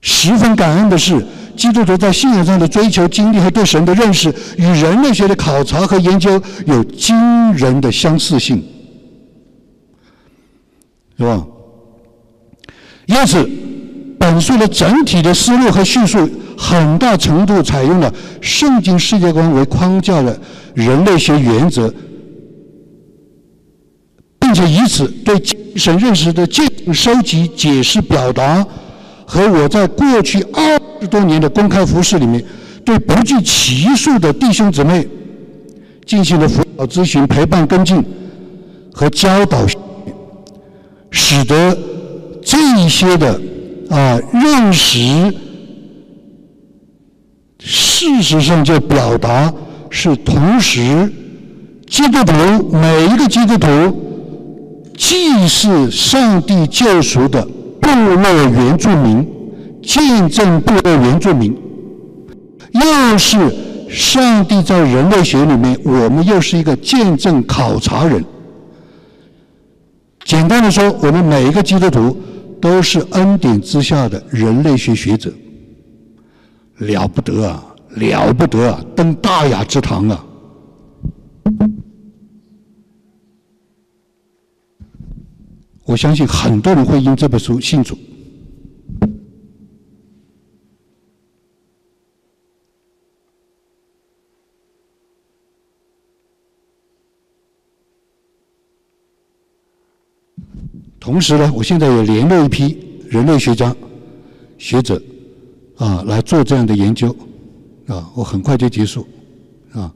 [0.00, 1.24] 十分感恩的是，
[1.56, 8.62] 基督徒在信仰上的追求、经历和对神的认识，与人类学的考察和研究有惊人的相似性，
[11.16, 11.46] 是吧？
[13.06, 13.48] 因此，
[14.18, 20.38] 本书的整体的思路和叙述，很大程度采用了圣经世界观为框架的
[20.74, 21.92] 人类学原则，
[24.38, 28.66] 并且以此对精神认识的进行收集、解释、表达。
[29.26, 32.44] 和我在过去二十多年的公开服饰里面，
[32.84, 35.08] 对不计其数的弟兄姊妹
[36.04, 38.04] 进行了辅导咨询、陪伴跟进
[38.92, 39.66] 和教导，
[41.10, 41.76] 使得
[42.42, 43.40] 这一些的
[43.88, 44.98] 啊认识，
[47.64, 49.52] 事实上就表达
[49.90, 51.10] 是同时，
[51.88, 52.32] 基督徒
[52.70, 57.48] 每一个基督徒既是上帝救赎的。
[57.80, 59.26] 部落原住民，
[59.82, 61.54] 见证部落原住民，
[62.72, 63.38] 又是
[63.90, 68.24] 上帝在人类学里面，我们又是一个见证考察人。
[70.24, 72.16] 简单的说，我们每一个基督徒
[72.58, 75.30] 都是恩典之下的人类学学者，
[76.78, 80.26] 了不得啊，了不得啊，登大雅之堂啊！
[85.84, 87.96] 我相信很多人会因这本书信主。
[100.98, 102.78] 同时呢，我现在也联络一批
[103.10, 103.76] 人类学家、
[104.56, 105.00] 学者，
[105.76, 107.14] 啊，来做这样的研究，
[107.86, 109.06] 啊，我很快就结束，
[109.72, 109.92] 啊。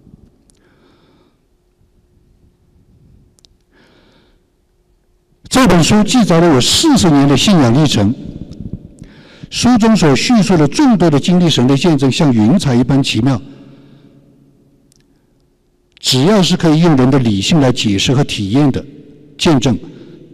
[5.48, 8.14] 这本书记载了我四十年的信仰历程。
[9.50, 13.40] 书中所叙述的众多的经历神的见证，像云彩一般奇妙。
[15.98, 18.84] 只要是可以用人的理性来解释和体验的
[19.38, 19.78] 见证，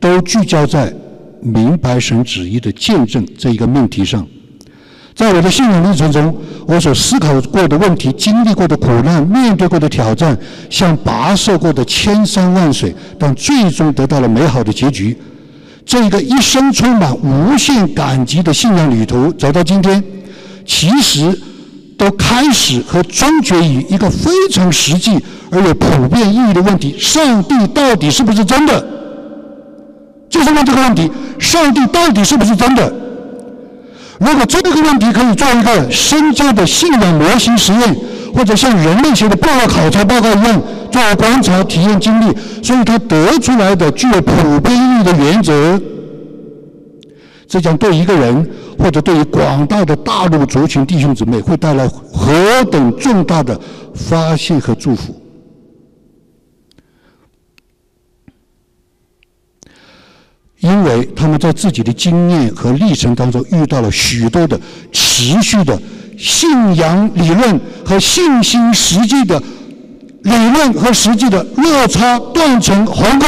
[0.00, 0.92] 都聚焦在
[1.40, 4.26] 明白神旨意的见证这一个命题上。
[5.14, 6.36] 在我的信仰历程中，
[6.66, 10.36] 我所思考过的问题、经历过的苦难、面对过的挑战，
[10.68, 15.16] 像跋涉过的千山万水，但最终得到了美好的结局。
[15.86, 20.02] 这一个一生充满无限感激的信仰旅途，走到今天，
[20.66, 21.38] 其实
[21.96, 28.84] 都开始和终结于一个非常实际而有普遍意义的问题：上帝到底是不是真的？
[30.28, 31.08] 就是问这个问题：
[31.38, 32.92] 上帝到底是不是真的？
[34.24, 37.94] 如果这个问题可以做一个深究的信仰模型实验，
[38.34, 40.62] 或者像人类学的报告考察报告一样。
[40.90, 45.80] 做观察、体验、经历，所以他得出来的具有普遍意义的原则，
[47.48, 48.48] 这将对一个人
[48.78, 52.32] 或者对于广大的大陆族群弟兄姊妹会带来何
[52.70, 53.60] 等重大的
[53.92, 55.12] 发现和祝福！
[60.64, 64.58] 因为他们在自己的经验和历程当中遇到了许多的
[64.90, 65.78] 持续的
[66.18, 69.40] 信仰理论和信心实际的。
[70.24, 73.26] 理论和实际的落差断成鸿沟。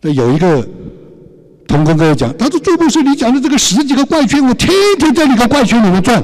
[0.00, 0.64] 那有一个
[1.66, 4.70] 同工跟我讲，他说：“朱博士，你讲的这个十几个怪圈，我天
[5.00, 6.22] 天在那个怪圈里面转。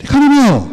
[0.00, 0.66] 你看到没有？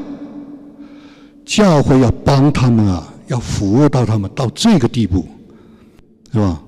[1.46, 5.28] 教会要帮他们啊，要服务到他们到这个地步，
[6.32, 6.60] 是吧？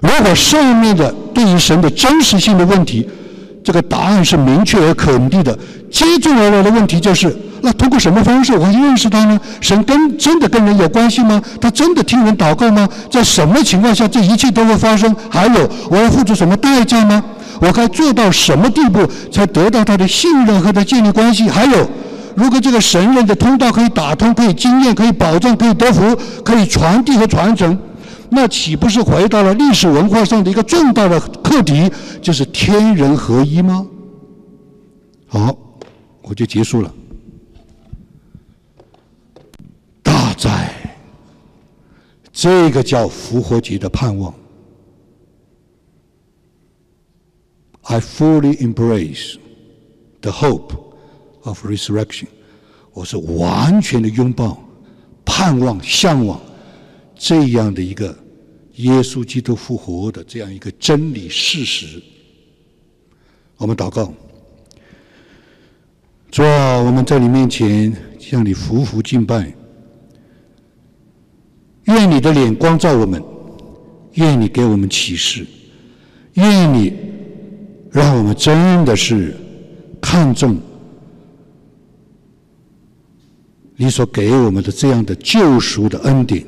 [0.00, 3.08] 如果上面的对于神的真实性的问题。”
[3.64, 5.56] 这个答案是明确而肯定的。
[5.88, 9.40] 接踵而来的问题就是：那通过什么方式我认识他呢？
[9.60, 11.40] 神跟真的跟人有关系吗？
[11.60, 12.88] 他真的听人祷告吗？
[13.08, 15.14] 在什么情况下这一切都会发生？
[15.30, 17.22] 还有，我要付出什么代价吗？
[17.60, 21.48] 我该做到什么地步才得到他的信任和他建立关系？
[21.48, 21.88] 还有，
[22.36, 27.78] 如果这个神人的通道可以打通，可以经验，可以保证，可以得福，可以传递和传承？
[28.30, 31.90] 那岂不是回到了历史文化上的一个重大的课题，
[32.22, 33.86] 就是天人合一吗？
[35.26, 35.56] 好，
[36.22, 36.94] 我就结束了。
[40.02, 40.72] 大哉，
[42.32, 44.32] 这个叫复活节的盼望。
[47.82, 49.36] I fully embrace
[50.20, 50.72] the hope
[51.42, 52.26] of resurrection。
[52.92, 54.62] 我是完全的拥抱、
[55.24, 56.40] 盼望、向往
[57.16, 58.16] 这样的一个。
[58.76, 62.02] 耶稣基督复活的这样一个真理事实，
[63.58, 64.10] 我们祷告，
[66.30, 69.54] 主啊，我们在你面前向你匍匐敬拜，
[71.84, 73.22] 愿你的脸光照我们，
[74.14, 75.46] 愿你给我们启示，
[76.32, 76.96] 愿你
[77.90, 79.36] 让我们真的是
[80.00, 80.58] 看重
[83.82, 86.44] 你所给我们的这样的救赎的恩典。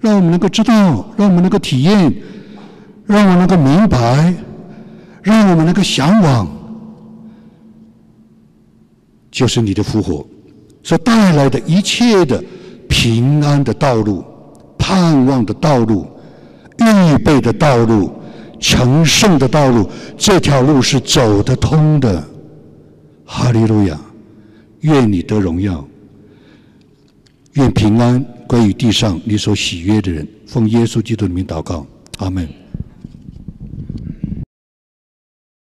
[0.00, 2.10] 让我们能够知道，让我们能够体验，
[3.04, 4.32] 让我们能够明白，
[5.22, 6.48] 让我们能够向往，
[9.30, 10.26] 就是你的复活
[10.82, 12.42] 所带来的一切的
[12.88, 14.24] 平安的道路、
[14.78, 16.06] 盼望的道路、
[16.78, 18.10] 预备的道路、
[18.58, 19.86] 成圣的道路。
[20.16, 22.24] 这条路是走得通的。
[23.26, 24.00] 哈利路亚！
[24.80, 25.84] 愿你得荣耀，
[27.56, 28.24] 愿平安。
[28.46, 31.84] 归于地上你所喜悦的人，奉耶稣基督的名祷告，
[32.18, 32.48] 阿门。